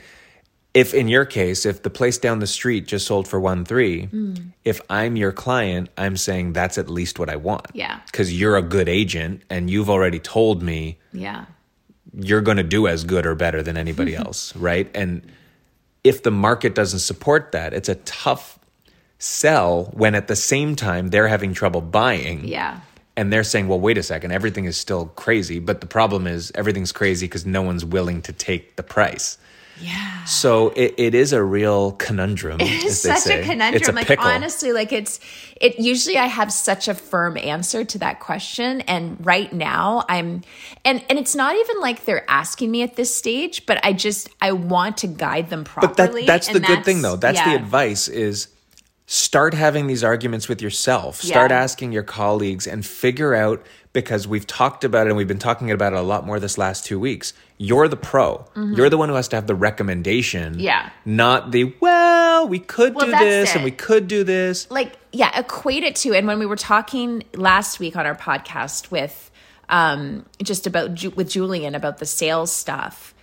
if 0.75 0.93
in 0.93 1.07
your 1.07 1.25
case, 1.25 1.65
if 1.65 1.81
the 1.81 1.89
place 1.89 2.19
down 2.19 2.37
the 2.39 2.45
street 2.59 2.85
just 2.85 3.07
sold 3.07 3.27
for 3.27 3.39
one 3.39 3.65
three, 3.65 4.05
Hmm. 4.13 4.33
if 4.63 4.79
I'm 4.91 5.15
your 5.15 5.31
client, 5.31 5.89
I'm 5.97 6.15
saying 6.17 6.53
that's 6.53 6.77
at 6.77 6.87
least 6.87 7.17
what 7.17 7.29
I 7.29 7.37
want. 7.37 7.65
Yeah. 7.73 7.99
Because 8.05 8.31
you're 8.39 8.57
a 8.57 8.61
good 8.61 8.87
agent 8.87 9.41
and 9.49 9.69
you've 9.71 9.89
already 9.89 10.19
told 10.19 10.61
me 10.61 10.99
Yeah. 11.11 11.45
You're 12.13 12.41
going 12.41 12.57
to 12.57 12.63
do 12.63 12.87
as 12.87 13.03
good 13.03 13.25
or 13.25 13.35
better 13.35 13.61
than 13.61 13.77
anybody 13.77 14.13
mm-hmm. 14.13 14.25
else, 14.25 14.55
right? 14.55 14.89
And 14.95 15.21
if 16.03 16.23
the 16.23 16.31
market 16.31 16.75
doesn't 16.75 16.99
support 16.99 17.51
that, 17.51 17.73
it's 17.73 17.89
a 17.89 17.95
tough 17.95 18.59
sell 19.19 19.85
when 19.93 20.15
at 20.15 20.27
the 20.27 20.35
same 20.35 20.75
time 20.75 21.09
they're 21.09 21.27
having 21.27 21.53
trouble 21.53 21.81
buying. 21.81 22.47
Yeah. 22.47 22.79
And 23.17 23.33
they're 23.33 23.43
saying, 23.43 23.67
well, 23.67 23.79
wait 23.79 23.97
a 23.97 24.03
second, 24.03 24.31
everything 24.31 24.63
is 24.63 24.77
still 24.77 25.07
crazy. 25.07 25.59
But 25.59 25.81
the 25.81 25.87
problem 25.87 26.25
is 26.25 26.51
everything's 26.55 26.93
crazy 26.93 27.27
because 27.27 27.45
no 27.45 27.61
one's 27.61 27.83
willing 27.83 28.21
to 28.23 28.31
take 28.31 28.77
the 28.77 28.83
price. 28.83 29.37
Yeah. 29.81 30.23
So 30.25 30.69
it, 30.75 30.95
it 30.97 31.15
is 31.15 31.33
a 31.33 31.43
real 31.43 31.93
conundrum. 31.93 32.57
It's 32.61 32.85
as 32.85 33.03
they 33.03 33.15
such 33.15 33.39
a 33.39 33.43
conundrum. 33.43 33.81
It's 33.81 33.89
a 33.89 33.91
like 33.91 34.07
pickle. 34.07 34.27
honestly, 34.27 34.71
like 34.71 34.91
it's 34.91 35.19
it 35.59 35.79
usually 35.79 36.17
I 36.17 36.25
have 36.25 36.51
such 36.51 36.87
a 36.87 36.93
firm 36.93 37.37
answer 37.37 37.83
to 37.85 37.97
that 37.99 38.19
question. 38.19 38.81
And 38.81 39.23
right 39.25 39.51
now 39.51 40.05
I'm 40.09 40.43
and 40.83 41.03
and 41.09 41.17
it's 41.17 41.35
not 41.35 41.55
even 41.55 41.79
like 41.79 42.05
they're 42.05 42.29
asking 42.29 42.71
me 42.71 42.83
at 42.83 42.95
this 42.95 43.13
stage, 43.13 43.65
but 43.65 43.83
I 43.85 43.93
just 43.93 44.29
I 44.41 44.51
want 44.51 44.97
to 44.97 45.07
guide 45.07 45.49
them 45.49 45.63
properly. 45.63 45.93
But 45.95 46.13
that, 46.13 46.27
that's 46.27 46.47
the 46.47 46.55
and 46.55 46.65
good 46.65 46.85
thing, 46.85 47.01
though. 47.01 47.15
That's 47.15 47.41
the 47.41 47.55
advice 47.55 48.07
is 48.07 48.47
start 49.11 49.55
having 49.55 49.87
these 49.87 50.03
arguments 50.03 50.47
with 50.47 50.61
yourself. 50.61 51.19
Start 51.19 51.51
asking 51.51 51.91
your 51.91 52.03
colleagues 52.03 52.67
and 52.67 52.85
figure 52.85 53.33
out 53.33 53.65
because 53.91 54.27
we've 54.27 54.45
talked 54.45 54.83
about 54.83 55.07
it 55.07 55.09
and 55.09 55.17
we've 55.17 55.27
been 55.27 55.39
talking 55.39 55.71
about 55.71 55.93
it 55.93 55.95
a 55.97 56.01
lot 56.03 56.27
more 56.27 56.39
this 56.39 56.59
last 56.59 56.85
two 56.85 56.99
weeks. 56.99 57.33
You're 57.57 57.87
the 57.87 57.97
pro. 57.97 58.45
You're 58.55 58.87
the 58.91 58.99
one 58.99 59.09
who 59.09 59.15
has 59.15 59.27
to 59.29 59.35
have 59.35 59.47
the 59.47 59.55
recommendation. 59.55 60.51
Mm-hmm. 60.53 60.59
Yeah. 60.61 60.91
Not 61.05 61.49
the, 61.51 61.73
well, 61.79 62.47
we 62.47 62.59
could 62.59 62.93
Well, 62.93 63.07
do 63.07 63.11
this 63.13 63.55
and 63.55 63.63
we 63.63 63.71
could 63.71 64.07
do 64.07 64.23
this. 64.23 64.69
like 64.69 64.93
yeah 65.11 65.31
equate 65.39 65.81
it 65.81 65.95
to 65.95 66.13
and 66.13 66.27
when 66.27 66.37
we 66.37 66.45
were 66.45 66.55
talking 66.55 67.23
last 67.33 67.79
week 67.79 67.95
on 67.95 68.05
our 68.05 68.13
podcast 68.15 68.91
with 68.91 69.31
um 69.69 70.23
just 70.43 70.67
about 70.67 70.93
Ju- 70.93 71.09
with 71.09 71.31
julian 71.31 71.73
about 71.73 71.97
the 71.97 72.05
sales 72.05 72.51
stuff 72.51 73.15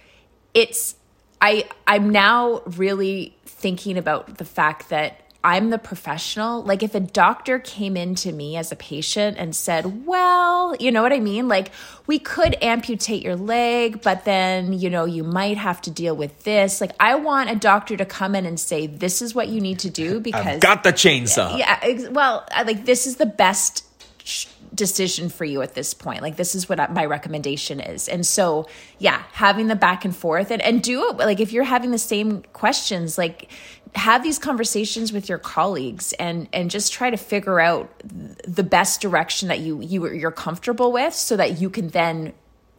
it's 0.53 0.97
i 1.41 1.65
i'm 1.87 2.11
now 2.11 2.61
really 2.77 3.37
thinking 3.45 3.97
about 3.99 4.39
the 4.39 4.45
fact 4.45 4.89
that 4.89 5.21
i'm 5.53 5.71
the 5.71 5.79
professional. 5.79 6.63
Like 6.71 6.83
if 6.83 6.95
a 6.95 7.01
doctor 7.23 7.59
came 7.61 7.97
in 7.97 8.15
to 8.17 8.33
me 8.33 8.57
as 8.57 8.73
a 8.73 8.77
patient 8.77 9.37
and 9.39 9.55
said 9.55 10.07
well 10.07 10.75
you 10.81 10.91
know 10.91 11.03
what 11.03 11.13
i 11.13 11.21
mean? 11.21 11.47
Like 11.49 11.69
we 12.07 12.19
could 12.19 12.57
amputate 12.63 13.23
your 13.23 13.37
leg 13.37 14.03
but 14.03 14.25
then 14.25 14.73
you 14.73 14.91
know 14.91 15.05
you 15.05 15.23
might 15.25 15.57
have 15.57 15.81
to 15.83 15.91
deal 15.91 16.17
with 16.17 16.35
this. 16.45 16.81
Like 16.81 16.93
i 16.99 17.15
want 17.15 17.51
a 17.51 17.55
doctor 17.55 17.97
to 17.97 18.05
come 18.05 18.35
in 18.35 18.45
and 18.45 18.59
say 18.59 18.87
this 18.89 19.23
is 19.23 19.35
what 19.35 19.47
you 19.49 19.61
need 19.61 19.79
to 19.87 19.91
do 19.91 20.21
because 20.21 20.57
I've 20.57 20.61
got 20.61 20.83
the 20.83 20.93
chainsaw. 20.93 21.57
yeah 21.59 21.79
ex- 21.83 22.09
well 22.11 22.45
I- 22.51 22.65
like 22.65 22.85
this 22.85 23.07
is 23.07 23.17
the 23.17 23.27
best 23.27 23.85
sh- 24.25 24.47
decision 24.75 25.31
for 25.31 25.45
you 25.47 25.63
at 25.63 25.73
this 25.75 25.95
point. 25.95 26.21
Like 26.21 26.37
this 26.37 26.55
is 26.55 26.69
what 26.69 26.79
my 26.93 27.07
recommendation 27.07 27.81
is. 27.81 28.09
And 28.09 28.27
so 28.27 28.67
yeah 28.99 29.23
having 29.33 29.69
the 29.69 29.77
back 29.77 30.05
and 30.05 30.15
forth 30.15 30.51
and, 30.51 30.61
and 30.61 30.83
do 30.83 31.09
it 31.09 31.17
like 31.17 31.41
if 31.41 31.53
you're 31.53 31.65
having 31.77 31.93
the 31.93 31.99
same 32.15 32.43
questions 32.53 33.17
like 33.17 33.51
have 33.97 34.23
these 34.23 34.39
conversations 34.39 35.13
with 35.13 35.29
your 35.29 35.39
colleagues 35.39 36.13
and 36.15 36.49
and 36.53 36.71
just 36.71 36.93
try 36.93 37.11
to 37.11 37.17
figure 37.17 37.59
out 37.59 37.91
the 38.05 38.63
best 38.63 39.01
direction 39.01 39.49
that 39.49 39.59
you 39.61 39.81
you 39.81 40.07
you're 40.13 40.31
comfortable 40.31 40.93
with 40.93 41.15
so 41.15 41.37
that 41.37 41.61
you 41.61 41.71
can 41.71 41.89
then 41.89 42.33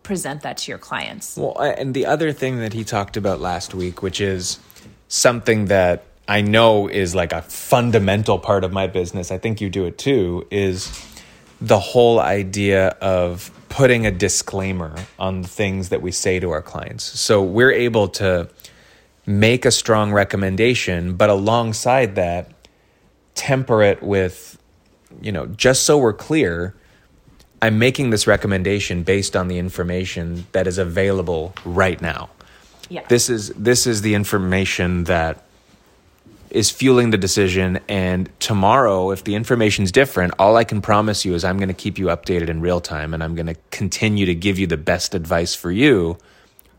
present 0.03 0.43
that 0.43 0.57
to 0.57 0.71
your 0.71 0.77
clients 0.77 1.35
Well, 1.35 1.57
and 1.59 1.93
the 1.93 2.05
other 2.05 2.31
thing 2.31 2.59
that 2.59 2.71
he 2.71 2.83
talked 2.83 3.17
about 3.17 3.41
last 3.41 3.73
week, 3.73 4.01
which 4.01 4.21
is 4.21 4.59
something 5.09 5.65
that 5.65 6.05
I 6.27 6.41
know 6.41 6.87
is 6.87 7.15
like 7.15 7.33
a 7.33 7.41
fundamental 7.41 8.37
part 8.37 8.63
of 8.63 8.71
my 8.71 8.87
business, 8.87 9.31
I 9.31 9.37
think 9.37 9.59
you 9.59 9.69
do 9.69 9.85
it 9.85 9.97
too, 9.97 10.45
is 10.51 10.91
the 11.59 11.79
whole 11.79 12.19
idea 12.19 12.89
of 13.01 13.51
putting 13.69 14.05
a 14.05 14.11
disclaimer 14.11 14.95
on 15.17 15.41
the 15.41 15.47
things 15.47 15.89
that 15.89 16.01
we 16.01 16.11
say 16.11 16.39
to 16.39 16.51
our 16.51 16.61
clients. 16.61 17.03
So 17.03 17.41
we're 17.41 17.71
able 17.71 18.07
to 18.09 18.49
make 19.27 19.65
a 19.65 19.71
strong 19.71 20.13
recommendation, 20.13 21.15
but 21.15 21.29
alongside 21.29 22.15
that, 22.15 22.49
temper 23.35 23.83
it 23.83 24.01
with, 24.01 24.57
you 25.21 25.31
know, 25.31 25.45
just 25.47 25.83
so 25.83 25.97
we're 25.97 26.13
clear, 26.13 26.73
I'm 27.61 27.77
making 27.77 28.09
this 28.09 28.25
recommendation 28.25 29.03
based 29.03 29.35
on 29.35 29.49
the 29.49 29.57
information 29.57 30.47
that 30.53 30.65
is 30.65 30.77
available 30.77 31.53
right 31.65 32.01
now. 32.01 32.29
yeah 32.89 33.05
This 33.09 33.29
is 33.29 33.49
this 33.49 33.85
is 33.85 34.01
the 34.01 34.15
information 34.15 35.03
that 35.05 35.43
is 36.49 36.71
fueling 36.71 37.09
the 37.09 37.17
decision 37.17 37.79
and 37.89 38.29
tomorrow 38.39 39.11
if 39.11 39.25
the 39.25 39.35
information's 39.35 39.91
different 39.91 40.33
all 40.39 40.55
I 40.55 40.63
can 40.63 40.81
promise 40.81 41.25
you 41.25 41.33
is 41.33 41.43
I'm 41.43 41.57
going 41.57 41.67
to 41.67 41.73
keep 41.73 41.97
you 41.97 42.05
updated 42.05 42.47
in 42.47 42.61
real 42.61 42.79
time 42.79 43.13
and 43.13 43.21
I'm 43.21 43.35
going 43.35 43.47
to 43.47 43.57
continue 43.71 44.25
to 44.25 44.35
give 44.35 44.57
you 44.57 44.67
the 44.67 44.77
best 44.77 45.13
advice 45.13 45.53
for 45.53 45.71
you 45.71 46.17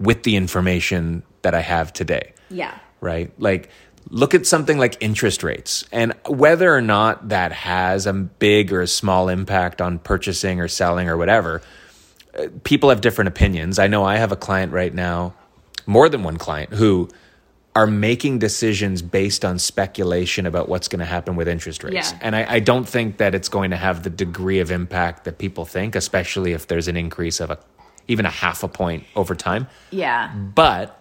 with 0.01 0.23
the 0.23 0.37
information 0.37 1.23
that 1.43 1.55
I 1.55 1.61
have 1.61 1.93
today 1.93 2.33
yeah 2.51 2.79
right? 3.01 3.31
Like, 3.39 3.71
look 4.11 4.35
at 4.35 4.47
something 4.47 4.79
like 4.79 4.97
interest 5.01 5.43
rates 5.43 5.85
and 5.93 6.15
whether 6.27 6.75
or 6.75 6.81
not 6.81 7.29
that 7.29 7.53
has 7.53 8.07
a 8.07 8.13
big 8.13 8.73
or 8.73 8.81
a 8.81 8.87
small 8.87 9.29
impact 9.29 9.81
on 9.81 9.99
purchasing 9.99 10.61
or 10.61 10.69
selling 10.69 11.09
or 11.09 11.17
whatever. 11.17 11.61
uh, 12.39 12.47
People 12.65 12.89
have 12.89 13.01
different 13.01 13.29
opinions. 13.29 13.79
I 13.79 13.87
know 13.87 14.05
I 14.05 14.17
have 14.17 14.33
a 14.33 14.37
client 14.37 14.73
right 14.73 14.93
now, 14.93 15.35
more 15.87 16.09
than 16.09 16.23
one 16.23 16.39
client, 16.39 16.73
who 16.73 17.09
are 17.77 17.87
making 17.87 18.39
decisions 18.39 19.03
based 19.03 19.45
on 19.45 19.59
speculation 19.59 20.47
about 20.47 20.69
what's 20.69 20.89
going 20.89 21.01
to 21.01 21.05
happen 21.05 21.37
with 21.37 21.47
interest 21.47 21.85
rates. 21.85 22.13
Yeah. 22.13 22.19
And 22.23 22.35
I, 22.35 22.55
I 22.55 22.61
don't 22.61 22.89
think 22.89 23.19
that 23.19 23.35
it's 23.35 23.49
going 23.49 23.71
to 23.71 23.77
have 23.77 24.03
the 24.03 24.11
degree 24.11 24.59
of 24.59 24.73
impact 24.73 25.25
that 25.25 25.39
people 25.39 25.65
think, 25.65 25.95
especially 25.95 26.53
if 26.53 26.67
there's 26.67 26.89
an 26.89 26.97
increase 26.97 27.41
of 27.41 27.51
a 27.51 27.59
even 28.11 28.25
a 28.25 28.31
half 28.31 28.63
a 28.63 28.69
point 28.69 29.05
over 29.15 29.35
time. 29.35 29.69
yeah 29.91 30.35
But 30.35 30.98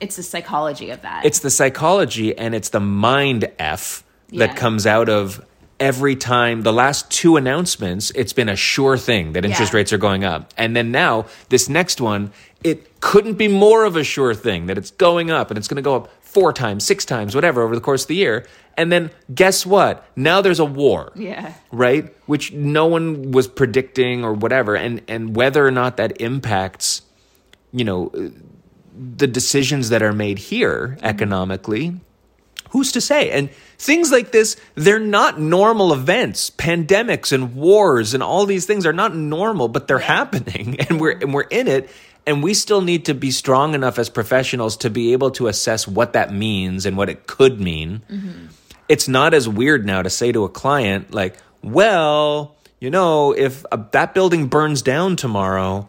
it's 0.00 0.16
the 0.16 0.22
psychology 0.22 0.90
of 0.90 1.02
that 1.02 1.24
it's 1.24 1.40
the 1.40 1.50
psychology 1.50 2.36
and 2.36 2.54
it's 2.54 2.70
the 2.70 2.80
mind 2.80 3.50
F 3.58 4.04
that 4.30 4.56
comes 4.56 4.86
out 4.86 5.08
of 5.08 5.44
every 5.80 6.16
time 6.16 6.62
the 6.62 6.72
last 6.72 7.10
two 7.10 7.36
announcements, 7.36 8.10
it's 8.12 8.32
been 8.32 8.48
a 8.48 8.56
sure 8.56 8.96
thing 8.96 9.32
that 9.32 9.44
interest 9.44 9.72
Yeah. 9.72 9.76
rates 9.76 9.92
are 9.92 9.98
going 9.98 10.24
up. 10.24 10.52
And 10.56 10.74
then 10.76 10.90
now, 10.90 11.26
this 11.48 11.68
next 11.68 12.00
one, 12.00 12.32
it 12.62 13.00
couldn't 13.00 13.34
be 13.34 13.48
more 13.48 13.84
of 13.84 13.96
a 13.96 14.04
sure 14.04 14.34
thing 14.34 14.66
that 14.66 14.78
it's 14.78 14.90
going 14.92 15.30
up 15.30 15.50
and 15.50 15.58
it's 15.58 15.68
going 15.68 15.76
to 15.76 15.82
go 15.82 15.96
up 15.96 16.08
four 16.20 16.52
times, 16.52 16.84
six 16.84 17.04
times, 17.04 17.34
whatever, 17.34 17.62
over 17.62 17.74
the 17.74 17.80
course 17.80 18.02
of 18.02 18.08
the 18.08 18.14
year. 18.14 18.46
And 18.76 18.90
then 18.90 19.10
guess 19.34 19.66
what? 19.66 20.04
Now 20.16 20.40
there's 20.40 20.58
a 20.60 20.64
war 20.64 21.12
yeah 21.14 21.52
right 21.70 22.12
which 22.26 22.52
no 22.52 22.86
one 22.86 23.30
was 23.32 23.46
predicting 23.46 24.24
or 24.24 24.32
whatever 24.32 24.74
and 24.74 25.02
and 25.06 25.36
whether 25.36 25.64
or 25.66 25.70
not 25.70 25.96
that 25.96 26.20
impacts 26.20 27.02
you 27.72 27.84
know 27.84 28.10
the 28.96 29.26
decisions 29.26 29.88
that 29.88 30.02
are 30.02 30.12
made 30.12 30.38
here 30.38 30.98
economically 31.02 32.00
who's 32.74 32.90
to 32.90 33.00
say? 33.00 33.30
And 33.30 33.50
things 33.78 34.10
like 34.10 34.32
this 34.32 34.56
they're 34.74 34.98
not 34.98 35.40
normal 35.40 35.92
events. 35.92 36.50
Pandemics 36.50 37.32
and 37.32 37.54
wars 37.54 38.14
and 38.14 38.22
all 38.22 38.46
these 38.46 38.66
things 38.66 38.84
are 38.84 38.92
not 38.92 39.14
normal 39.14 39.68
but 39.68 39.88
they're 39.88 39.98
happening 40.00 40.80
and 40.88 41.00
we're 41.00 41.12
and 41.12 41.32
we're 41.32 41.42
in 41.42 41.68
it 41.68 41.88
and 42.26 42.42
we 42.42 42.52
still 42.52 42.80
need 42.80 43.04
to 43.04 43.14
be 43.14 43.30
strong 43.30 43.74
enough 43.74 43.98
as 43.98 44.08
professionals 44.10 44.78
to 44.78 44.90
be 44.90 45.12
able 45.12 45.30
to 45.30 45.46
assess 45.46 45.86
what 45.86 46.14
that 46.14 46.32
means 46.32 46.84
and 46.84 46.96
what 46.96 47.08
it 47.08 47.26
could 47.26 47.60
mean. 47.60 48.02
It's 48.88 49.08
not 49.08 49.34
as 49.34 49.48
weird 49.48 49.86
now 49.86 50.02
to 50.02 50.10
say 50.10 50.32
to 50.32 50.44
a 50.44 50.48
client 50.48 51.14
like 51.14 51.36
well 51.62 52.56
you 52.80 52.90
know 52.90 53.32
if 53.32 53.64
uh 53.70 53.76
that 53.92 54.14
building 54.14 54.48
burns 54.48 54.82
down 54.82 55.14
tomorrow 55.14 55.88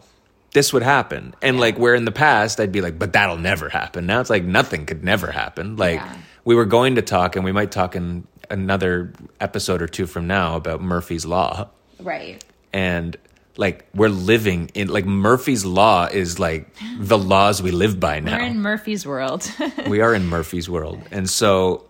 this 0.56 0.72
would 0.72 0.82
happen. 0.82 1.34
And 1.42 1.60
like 1.60 1.76
where 1.78 1.94
in 1.94 2.06
the 2.06 2.12
past 2.26 2.58
I'd 2.60 2.72
be 2.72 2.80
like, 2.80 2.98
but 2.98 3.12
that'll 3.12 3.36
never 3.36 3.68
happen. 3.68 4.06
Now 4.06 4.20
it's 4.22 4.30
like 4.30 4.42
nothing 4.42 4.86
could 4.86 5.04
never 5.04 5.30
happen. 5.30 5.76
Like 5.76 6.00
Yeah. 6.00 6.16
we 6.46 6.54
were 6.54 6.64
going 6.64 6.94
to 6.94 7.02
talk 7.02 7.36
and 7.36 7.44
we 7.44 7.52
might 7.52 7.70
talk 7.70 7.94
in 7.94 8.26
another 8.48 9.12
episode 9.38 9.82
or 9.82 9.86
two 9.86 10.06
from 10.06 10.26
now 10.26 10.56
about 10.56 10.80
Murphy's 10.80 11.26
Law. 11.26 11.68
Right. 12.00 12.42
And 12.72 13.18
like 13.58 13.84
we're 13.94 14.08
living 14.08 14.70
in 14.72 14.88
like 14.88 15.04
Murphy's 15.04 15.66
Law 15.66 16.06
is 16.06 16.38
like 16.38 16.74
the 17.00 17.18
laws 17.18 17.62
we 17.62 17.70
live 17.70 18.00
by 18.00 18.20
now 18.20 18.38
We're 18.38 18.46
in 18.46 18.60
Murphy's 18.60 19.06
world. 19.06 19.50
we 19.88 20.00
are 20.00 20.14
in 20.14 20.26
Murphy's 20.26 20.68
world, 20.70 21.00
and 21.10 21.28
so 21.28 21.88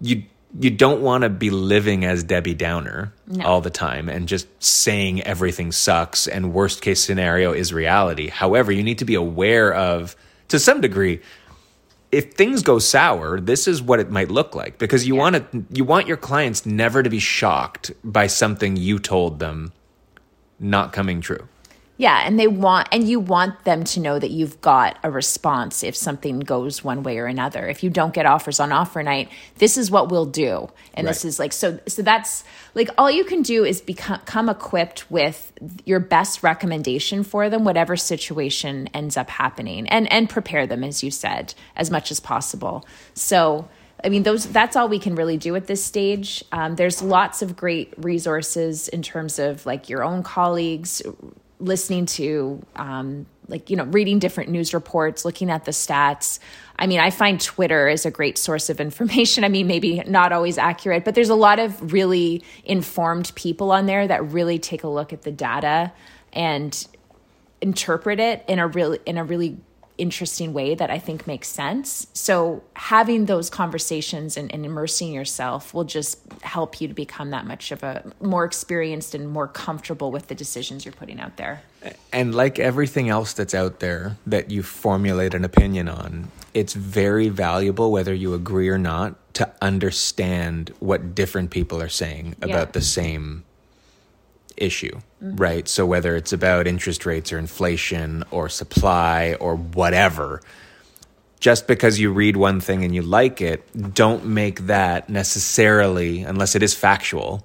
you 0.00 0.22
you 0.58 0.70
don't 0.70 1.02
want 1.02 1.22
to 1.22 1.28
be 1.28 1.50
living 1.50 2.04
as 2.04 2.22
Debbie 2.22 2.54
Downer 2.54 3.12
No. 3.26 3.44
all 3.44 3.60
the 3.60 3.70
time 3.70 4.08
and 4.08 4.28
just 4.28 4.46
saying 4.62 5.22
everything 5.22 5.72
sucks 5.72 6.28
and 6.28 6.52
worst 6.52 6.80
case 6.80 7.02
scenario 7.02 7.52
is 7.52 7.72
reality. 7.72 8.28
However, 8.28 8.70
you 8.70 8.82
need 8.82 8.98
to 8.98 9.04
be 9.04 9.14
aware 9.16 9.74
of 9.74 10.14
to 10.48 10.58
some 10.58 10.80
degree 10.80 11.20
if 12.12 12.34
things 12.34 12.62
go 12.62 12.78
sour, 12.78 13.40
this 13.40 13.66
is 13.66 13.82
what 13.82 13.98
it 13.98 14.08
might 14.08 14.30
look 14.30 14.54
like 14.54 14.78
because 14.78 15.04
you 15.04 15.16
want 15.16 15.34
to 15.50 15.64
you 15.70 15.84
want 15.84 16.06
your 16.06 16.16
clients 16.16 16.64
never 16.64 17.02
to 17.02 17.10
be 17.10 17.18
shocked 17.18 17.90
by 18.04 18.28
something 18.28 18.76
you 18.76 19.00
told 19.00 19.40
them 19.40 19.72
not 20.60 20.92
coming 20.92 21.20
true. 21.20 21.48
Yeah, 22.04 22.20
and 22.22 22.38
they 22.38 22.48
want 22.48 22.88
and 22.92 23.08
you 23.08 23.18
want 23.18 23.64
them 23.64 23.82
to 23.84 23.98
know 23.98 24.18
that 24.18 24.30
you've 24.30 24.60
got 24.60 24.98
a 25.02 25.10
response 25.10 25.82
if 25.82 25.96
something 25.96 26.40
goes 26.40 26.84
one 26.84 27.02
way 27.02 27.16
or 27.16 27.24
another. 27.24 27.66
If 27.66 27.82
you 27.82 27.88
don't 27.88 28.12
get 28.12 28.26
offers 28.26 28.60
on 28.60 28.72
offer 28.72 29.02
night, 29.02 29.30
this 29.56 29.78
is 29.78 29.90
what 29.90 30.10
we'll 30.10 30.26
do. 30.26 30.68
And 30.92 31.08
this 31.08 31.24
is 31.24 31.38
like 31.38 31.54
so 31.54 31.80
so 31.88 32.02
that's 32.02 32.44
like 32.74 32.90
all 32.98 33.10
you 33.10 33.24
can 33.24 33.40
do 33.40 33.64
is 33.64 33.80
become 33.80 34.20
come 34.26 34.50
equipped 34.50 35.10
with 35.10 35.50
your 35.86 35.98
best 35.98 36.42
recommendation 36.42 37.24
for 37.24 37.48
them 37.48 37.64
whatever 37.64 37.96
situation 37.96 38.86
ends 38.92 39.16
up 39.16 39.30
happening 39.30 39.88
and 39.88 40.12
and 40.12 40.28
prepare 40.28 40.66
them 40.66 40.84
as 40.84 41.02
you 41.02 41.10
said 41.10 41.54
as 41.74 41.90
much 41.90 42.10
as 42.10 42.20
possible. 42.20 42.86
So 43.14 43.66
I 44.04 44.10
mean, 44.10 44.24
those 44.24 44.46
that's 44.46 44.76
all 44.76 44.90
we 44.90 44.98
can 44.98 45.14
really 45.14 45.38
do 45.38 45.56
at 45.56 45.68
this 45.68 45.82
stage. 45.82 46.44
Um, 46.52 46.76
there's 46.76 47.00
lots 47.00 47.40
of 47.40 47.56
great 47.56 47.94
resources 47.96 48.88
in 48.88 49.00
terms 49.00 49.38
of 49.38 49.64
like 49.64 49.88
your 49.88 50.04
own 50.04 50.22
colleagues, 50.22 51.00
listening 51.58 52.06
to 52.06 52.64
um, 52.76 53.26
like 53.48 53.70
you 53.70 53.76
know 53.76 53.84
reading 53.84 54.18
different 54.18 54.50
news 54.50 54.74
reports 54.74 55.24
looking 55.24 55.50
at 55.50 55.64
the 55.64 55.70
stats. 55.70 56.38
I 56.78 56.86
mean 56.86 56.98
i 56.98 57.10
find 57.10 57.40
twitter 57.40 57.88
is 57.88 58.04
a 58.04 58.10
great 58.10 58.38
source 58.38 58.68
of 58.70 58.80
information. 58.88 59.44
I 59.44 59.48
mean 59.48 59.66
maybe 59.66 60.02
not 60.06 60.32
always 60.32 60.58
accurate 60.58 61.04
but 61.04 61.14
there's 61.14 61.30
a 61.30 61.34
lot 61.34 61.58
of 61.58 61.92
really 61.92 62.42
informed 62.64 63.32
people 63.34 63.70
on 63.70 63.86
there 63.86 64.06
that 64.06 64.24
really 64.32 64.58
take 64.58 64.82
a 64.82 64.88
look 64.88 65.12
at 65.12 65.22
the 65.22 65.32
data 65.32 65.92
and 66.32 66.86
interpret 67.60 68.20
it 68.20 68.44
in 68.48 68.58
a 68.58 68.66
really 68.66 68.98
in 69.06 69.18
a 69.18 69.24
really 69.24 69.56
interesting 69.96 70.52
way 70.52 70.74
that 70.74 70.90
I 70.90 70.98
think 70.98 71.26
makes 71.26 71.48
sense. 71.48 72.06
So 72.12 72.62
having 72.74 73.26
those 73.26 73.48
conversations 73.48 74.36
and, 74.36 74.52
and 74.52 74.66
immersing 74.66 75.12
yourself 75.12 75.72
will 75.72 75.84
just 75.84 76.18
help 76.42 76.80
you 76.80 76.88
to 76.88 76.94
become 76.94 77.30
that 77.30 77.46
much 77.46 77.70
of 77.70 77.82
a 77.82 78.04
more 78.20 78.44
experienced 78.44 79.14
and 79.14 79.28
more 79.28 79.46
comfortable 79.46 80.10
with 80.10 80.26
the 80.26 80.34
decisions 80.34 80.84
you're 80.84 80.92
putting 80.94 81.20
out 81.20 81.36
there. 81.36 81.62
And 82.12 82.34
like 82.34 82.58
everything 82.58 83.08
else 83.08 83.32
that's 83.34 83.54
out 83.54 83.80
there 83.80 84.16
that 84.26 84.50
you 84.50 84.62
formulate 84.62 85.34
an 85.34 85.44
opinion 85.44 85.88
on, 85.88 86.30
it's 86.54 86.72
very 86.72 87.28
valuable, 87.28 87.92
whether 87.92 88.14
you 88.14 88.34
agree 88.34 88.68
or 88.68 88.78
not, 88.78 89.16
to 89.34 89.52
understand 89.60 90.72
what 90.80 91.14
different 91.14 91.50
people 91.50 91.80
are 91.80 91.88
saying 91.88 92.36
Yeah. 92.40 92.46
about 92.46 92.72
the 92.72 92.80
same 92.80 93.44
issue, 94.56 95.00
right? 95.20 95.66
So 95.68 95.86
whether 95.86 96.16
it's 96.16 96.32
about 96.32 96.66
interest 96.66 97.06
rates 97.06 97.32
or 97.32 97.38
inflation 97.38 98.24
or 98.30 98.48
supply 98.48 99.36
or 99.40 99.56
whatever, 99.56 100.40
just 101.40 101.66
because 101.66 102.00
you 102.00 102.10
read 102.10 102.36
one 102.36 102.60
thing 102.60 102.84
and 102.84 102.94
you 102.94 103.02
like 103.02 103.40
it, 103.40 103.68
don't 103.94 104.24
make 104.24 104.60
that 104.66 105.10
necessarily, 105.10 106.22
unless 106.22 106.54
it 106.54 106.62
is 106.62 106.74
factual, 106.74 107.44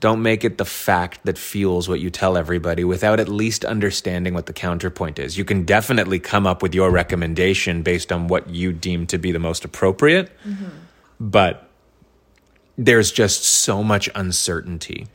don't 0.00 0.22
make 0.22 0.44
it 0.44 0.58
the 0.58 0.64
fact 0.64 1.20
that 1.24 1.36
fuels 1.36 1.88
what 1.88 1.98
you 2.00 2.08
tell 2.10 2.36
everybody 2.36 2.84
without 2.84 3.18
at 3.20 3.28
least 3.28 3.64
understanding 3.64 4.32
what 4.34 4.46
the 4.46 4.52
counterpoint 4.52 5.18
is. 5.18 5.36
You 5.36 5.44
can 5.44 5.64
definitely 5.64 6.18
come 6.20 6.46
up 6.46 6.62
with 6.62 6.74
your 6.74 6.90
recommendation 6.90 7.82
based 7.82 8.12
on 8.12 8.28
what 8.28 8.48
you 8.48 8.72
deem 8.72 9.06
to 9.08 9.18
be 9.18 9.32
the 9.32 9.40
most 9.40 9.64
appropriate, 9.64 10.30
but 11.18 11.68
there's 12.78 13.12
just 13.12 13.42
so 13.44 13.82
much 13.82 14.08
uncertainty. 14.14 15.06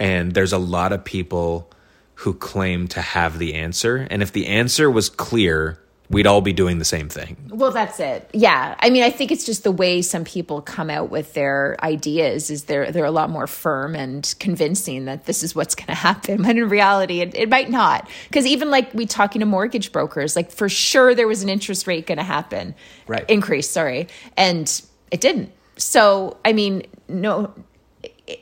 And 0.00 0.32
there's 0.32 0.52
a 0.52 0.58
lot 0.58 0.92
of 0.92 1.04
people 1.04 1.70
who 2.14 2.34
claim 2.34 2.88
to 2.88 3.00
have 3.00 3.38
the 3.38 3.54
answer. 3.54 4.06
And 4.10 4.22
if 4.22 4.32
the 4.32 4.48
answer 4.48 4.90
was 4.90 5.08
clear, 5.08 5.78
we'd 6.10 6.26
all 6.26 6.40
be 6.40 6.52
doing 6.52 6.78
the 6.78 6.84
same 6.84 7.08
thing. 7.08 7.36
Well, 7.48 7.70
that's 7.70 8.00
it. 8.00 8.28
Yeah. 8.32 8.74
I 8.80 8.90
mean, 8.90 9.02
I 9.04 9.10
think 9.10 9.30
it's 9.30 9.46
just 9.46 9.62
the 9.62 9.70
way 9.70 10.02
some 10.02 10.24
people 10.24 10.60
come 10.60 10.90
out 10.90 11.10
with 11.10 11.34
their 11.34 11.76
ideas 11.82 12.50
is 12.50 12.64
they're 12.64 12.90
they're 12.90 13.04
a 13.04 13.10
lot 13.10 13.30
more 13.30 13.46
firm 13.46 13.94
and 13.94 14.34
convincing 14.38 15.04
that 15.04 15.26
this 15.26 15.42
is 15.42 15.54
what's 15.54 15.74
going 15.74 15.86
to 15.86 15.94
happen. 15.94 16.42
But 16.50 16.56
in 16.56 16.68
reality, 16.68 17.20
it, 17.20 17.34
it 17.34 17.48
might 17.48 17.70
not. 17.70 18.08
Because 18.28 18.44
even 18.44 18.70
like 18.70 18.92
we 18.92 19.06
talking 19.06 19.40
to 19.40 19.46
mortgage 19.46 19.92
brokers, 19.92 20.34
like 20.34 20.50
for 20.50 20.68
sure 20.68 21.14
there 21.14 21.28
was 21.28 21.42
an 21.42 21.48
interest 21.48 21.86
rate 21.86 22.06
going 22.06 22.18
to 22.18 22.24
happen, 22.24 22.74
Right. 23.06 23.24
Increase, 23.28 23.70
sorry, 23.70 24.08
and 24.36 24.82
it 25.10 25.20
didn't. 25.20 25.52
So 25.76 26.38
I 26.44 26.52
mean, 26.52 26.82
no. 27.08 27.54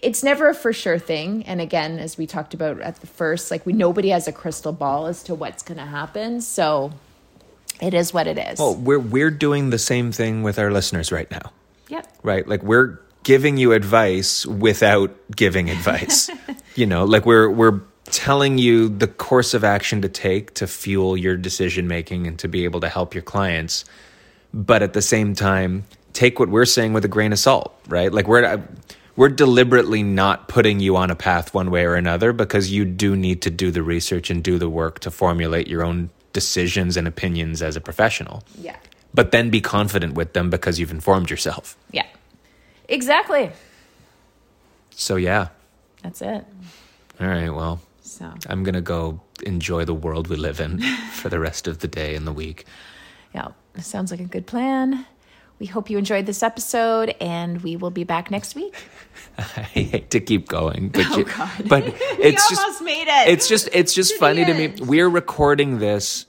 It's 0.03 0.23
never 0.23 0.49
a 0.49 0.55
for 0.55 0.73
sure 0.73 0.99
thing, 0.99 1.45
and 1.45 1.61
again, 1.61 1.99
as 1.99 2.19
we 2.19 2.27
talked 2.27 2.55
about 2.55 2.81
at 2.81 3.01
the 3.01 3.07
first, 3.07 3.51
like 3.51 3.65
we 3.65 3.73
nobody 3.73 4.11
has 4.11 4.29
a 4.29 4.33
crystal 4.33 4.73
ball 4.73 5.07
as 5.07 5.23
to 5.25 5.35
what's 5.35 5.63
going 5.63 5.79
to 5.79 5.87
happen. 5.87 6.41
So 6.41 6.93
it 7.81 7.95
is 7.95 8.13
what 8.13 8.27
it 8.27 8.39
is. 8.39 8.59
Well, 8.59 8.75
we're 8.75 8.99
we're 8.99 9.31
doing 9.31 9.71
the 9.71 9.79
same 9.79 10.13
thing 10.13 10.43
with 10.43 10.59
our 10.59 10.71
listeners 10.71 11.13
right 11.13 11.31
now. 11.31 11.53
Yep. 11.89 12.09
Right? 12.23 12.47
Like 12.47 12.63
we're 12.63 12.99
giving 13.23 13.57
you 13.57 13.73
advice 13.73 14.47
without 14.47 15.15
giving 15.35 15.71
advice. 15.71 16.31
you 16.75 16.87
know, 16.87 17.05
like 17.05 17.27
we're 17.27 17.51
we're 17.51 17.81
telling 18.07 18.59
you 18.59 18.89
the 18.89 19.07
course 19.07 19.55
of 19.55 19.65
action 19.65 20.03
to 20.03 20.09
take 20.09 20.55
to 20.55 20.67
fuel 20.67 21.17
your 21.17 21.37
decision 21.37 21.87
making 21.87 22.27
and 22.27 22.39
to 22.39 22.49
be 22.49 22.65
able 22.65 22.81
to 22.81 22.89
help 22.89 23.15
your 23.15 23.23
clients. 23.23 23.85
But 24.55 24.83
at 24.83 24.95
the 24.95 25.03
same 25.03 25.35
time, 25.35 25.85
take 26.15 26.41
what 26.41 26.49
we're 26.49 26.65
saying 26.65 26.95
with 26.95 27.05
a 27.05 27.09
grain 27.09 27.33
of 27.33 27.39
salt, 27.39 27.79
right? 27.87 28.13
Like 28.13 28.27
we're 28.27 28.63
we're 29.19 29.29
deliberately 29.29 30.01
not 30.05 30.47
putting 30.47 30.79
you 30.79 30.95
on 30.97 31.11
a 31.11 31.17
path 31.17 31.53
one 31.53 31.73
way 31.73 31.85
or 31.85 31.97
another 31.97 32.33
because 32.33 32.71
you 32.71 32.85
do 32.85 33.17
need 33.17 33.43
to 33.43 33.51
do 33.51 33.73
the 33.73 33.83
research 33.83 34.31
and 34.31 34.45
do 34.45 34.59
the 34.59 34.69
work 34.69 35.01
to 35.01 35.11
formulate 35.11 35.67
your 35.67 35.83
own 35.83 36.09
decisions 36.33 36.97
and 36.97 37.09
opinions 37.09 37.61
as 37.61 37.75
a 37.75 37.81
professional. 37.81 38.45
Yeah. 38.57 38.77
But 39.13 39.33
then 39.33 39.51
be 39.51 39.61
confident 39.61 40.15
with 40.15 40.35
them 40.35 40.51
because 40.51 40.79
you've 40.79 40.93
informed 40.93 41.31
yourself. 41.31 41.77
Yeah. 41.91 42.07
Exactly. 42.89 43.51
So 44.93 45.17
yeah. 45.17 45.49
That's 46.05 46.23
it. 46.23 46.45
All 47.21 47.27
right, 47.27 47.51
well, 47.51 47.81
So, 48.03 48.33
I'm 48.47 48.63
going 48.63 48.77
to 48.77 48.81
go 48.81 49.21
enjoy 49.43 49.85
the 49.85 49.95
world 49.95 50.29
we 50.29 50.37
live 50.37 50.61
in 50.61 50.81
for 51.13 51.29
the 51.29 51.41
rest 51.41 51.67
of 51.67 51.81
the 51.81 51.89
day 51.89 52.15
and 52.15 52.25
the 52.25 52.33
week. 52.33 52.67
yeah, 53.35 53.49
sounds 53.81 54.13
like 54.13 54.21
a 54.21 54.25
good 54.27 54.47
plan. 54.47 55.07
We 55.59 55.67
hope 55.67 55.91
you 55.91 55.99
enjoyed 55.99 56.27
this 56.27 56.43
episode, 56.43 57.15
and 57.21 57.63
we 57.63 57.77
will 57.77 57.91
be 57.91 58.05
back 58.05 58.31
next 58.31 58.55
week. 58.55 58.75
I 59.39 59.43
hate 59.43 60.11
to 60.11 60.21
keep 60.21 60.49
going, 60.49 60.89
but 60.91 61.07
oh, 61.11 61.19
you, 61.19 61.25
God. 61.25 61.51
but 61.69 61.85
it's 62.19 62.49
just 62.49 62.61
almost 62.61 62.83
made 62.83 63.09
it. 63.09 63.29
It's 63.29 63.49
just 63.49 63.69
it's 63.73 63.93
just 63.93 64.13
To 64.15 64.19
funny 64.19 64.45
to 64.45 64.55
me. 64.55 64.69
We're 64.81 65.09
recording 65.09 65.79
this 65.79 66.27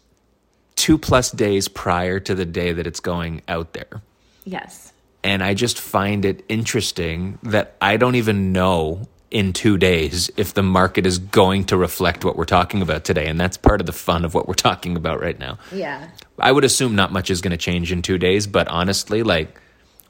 2 0.78 0.98
plus 0.98 1.32
days 1.32 1.68
prior 1.68 2.20
to 2.22 2.34
the 2.34 2.46
day 2.46 2.72
that 2.74 2.88
it's 2.88 3.00
going 3.00 3.42
out 3.48 3.74
there. 3.74 4.02
Yes. 4.46 4.94
And 5.24 5.44
I 5.44 5.54
just 5.54 5.80
find 5.80 6.24
it 6.26 6.44
interesting 6.48 7.38
that 7.44 7.76
I 7.82 7.98
don't 7.98 8.16
even 8.16 8.52
know 8.54 9.08
in 9.32 9.54
2 9.54 9.78
days 9.78 10.32
if 10.38 10.54
the 10.54 10.64
market 10.64 11.06
is 11.06 11.20
going 11.20 11.64
to 11.66 11.78
reflect 11.78 12.26
what 12.26 12.36
we're 12.36 12.46
talking 12.46 12.82
about 12.82 13.04
today 13.04 13.28
and 13.28 13.40
that's 13.40 13.58
part 13.58 13.80
of 13.80 13.86
the 13.86 13.94
fun 13.94 14.26
of 14.26 14.34
what 14.34 14.48
we're 14.48 14.54
talking 14.54 14.96
about 14.96 15.22
right 15.22 15.38
now. 15.38 15.58
Yeah. 15.72 16.10
I 16.40 16.52
would 16.52 16.64
assume 16.64 16.96
not 16.96 17.12
much 17.12 17.30
is 17.30 17.42
going 17.42 17.52
to 17.52 17.58
change 17.58 17.92
in 17.92 18.02
two 18.02 18.18
days, 18.18 18.48
but 18.48 18.68
honestly, 18.68 19.24
like 19.24 19.60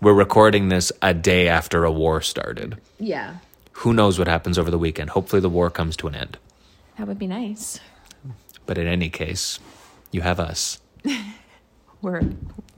we're 0.02 0.14
recording 0.14 0.70
this 0.70 0.92
a 1.02 1.14
day 1.14 1.48
after 1.50 1.84
a 1.84 1.92
war 1.92 2.22
started. 2.22 2.78
Yeah. 3.00 3.38
Who 3.74 3.94
knows 3.94 4.18
what 4.18 4.28
happens 4.28 4.58
over 4.58 4.72
the 4.72 4.78
weekend? 4.78 5.10
Hopefully, 5.12 5.42
the 5.42 5.50
war 5.50 5.70
comes 5.70 5.96
to 5.98 6.08
an 6.08 6.16
end. 6.16 6.38
That 6.98 7.08
would 7.08 7.20
be 7.20 7.28
nice. 7.28 7.80
But 8.66 8.78
in 8.78 8.88
any 8.88 9.10
case, 9.10 9.60
you 10.12 10.22
have 10.22 10.40
us. 10.40 10.80
We're 12.02 12.22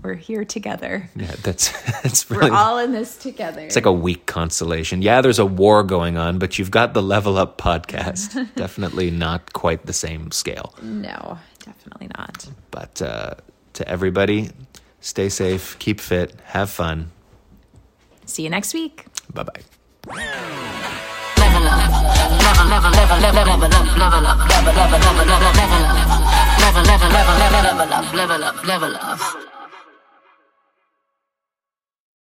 we're 0.04 0.16
here 0.16 0.44
together. 0.46 1.10
Yeah, 1.16 1.36
that's 1.44 1.72
that's 2.02 2.30
really 2.30 2.50
We're 2.52 2.58
all 2.58 2.78
in 2.80 2.92
this 2.92 3.18
together. 3.18 3.62
it's 3.62 3.76
like 3.76 3.86
a 3.86 3.92
weak 3.92 4.26
consolation. 4.26 5.02
Yeah, 5.02 5.22
there's 5.22 5.40
a 5.40 5.46
war 5.46 5.84
going 5.84 6.18
on, 6.18 6.40
but 6.40 6.58
you've 6.58 6.72
got 6.72 6.94
the 6.94 7.02
Level 7.04 7.38
Up 7.38 7.58
podcast. 7.58 8.54
Definitely 8.56 9.12
not 9.12 9.54
quite 9.54 9.86
the 9.86 9.94
same 9.94 10.32
scale. 10.32 10.74
no, 10.82 11.38
definitely 11.64 12.08
not. 12.18 12.48
But 12.72 13.02
uh, 13.02 13.36
to 13.74 13.88
everybody, 13.88 14.50
stay 15.02 15.30
safe, 15.30 15.78
keep 15.80 16.00
fit, 16.00 16.34
have 16.46 16.70
fun. 16.70 17.12
See 18.26 18.44
you 18.44 18.50
next 18.50 18.74
week. 18.74 19.06
Bye 19.34 19.44
bye. 19.44 19.62
level 21.38 21.68
up, 21.68 21.90
level, 22.42 22.66
level, 22.70 22.90
level, 22.92 23.18
level, 23.20 23.58
level 23.58 23.58
up, 23.58 23.60
level 23.98 24.28
up, 24.28 24.50
level, 24.50 24.72
level, 24.72 24.82
level, 24.82 25.26
level, 25.26 25.52
level 25.54 25.86
up. 25.86 25.98
level, 26.60 26.84
level, 26.84 27.10
level, 27.10 27.36
level, 27.38 27.62
level 27.62 27.94
up, 27.94 28.14
level 28.14 28.44
up, 28.44 28.66
level 28.66 28.96
up. 28.96 29.61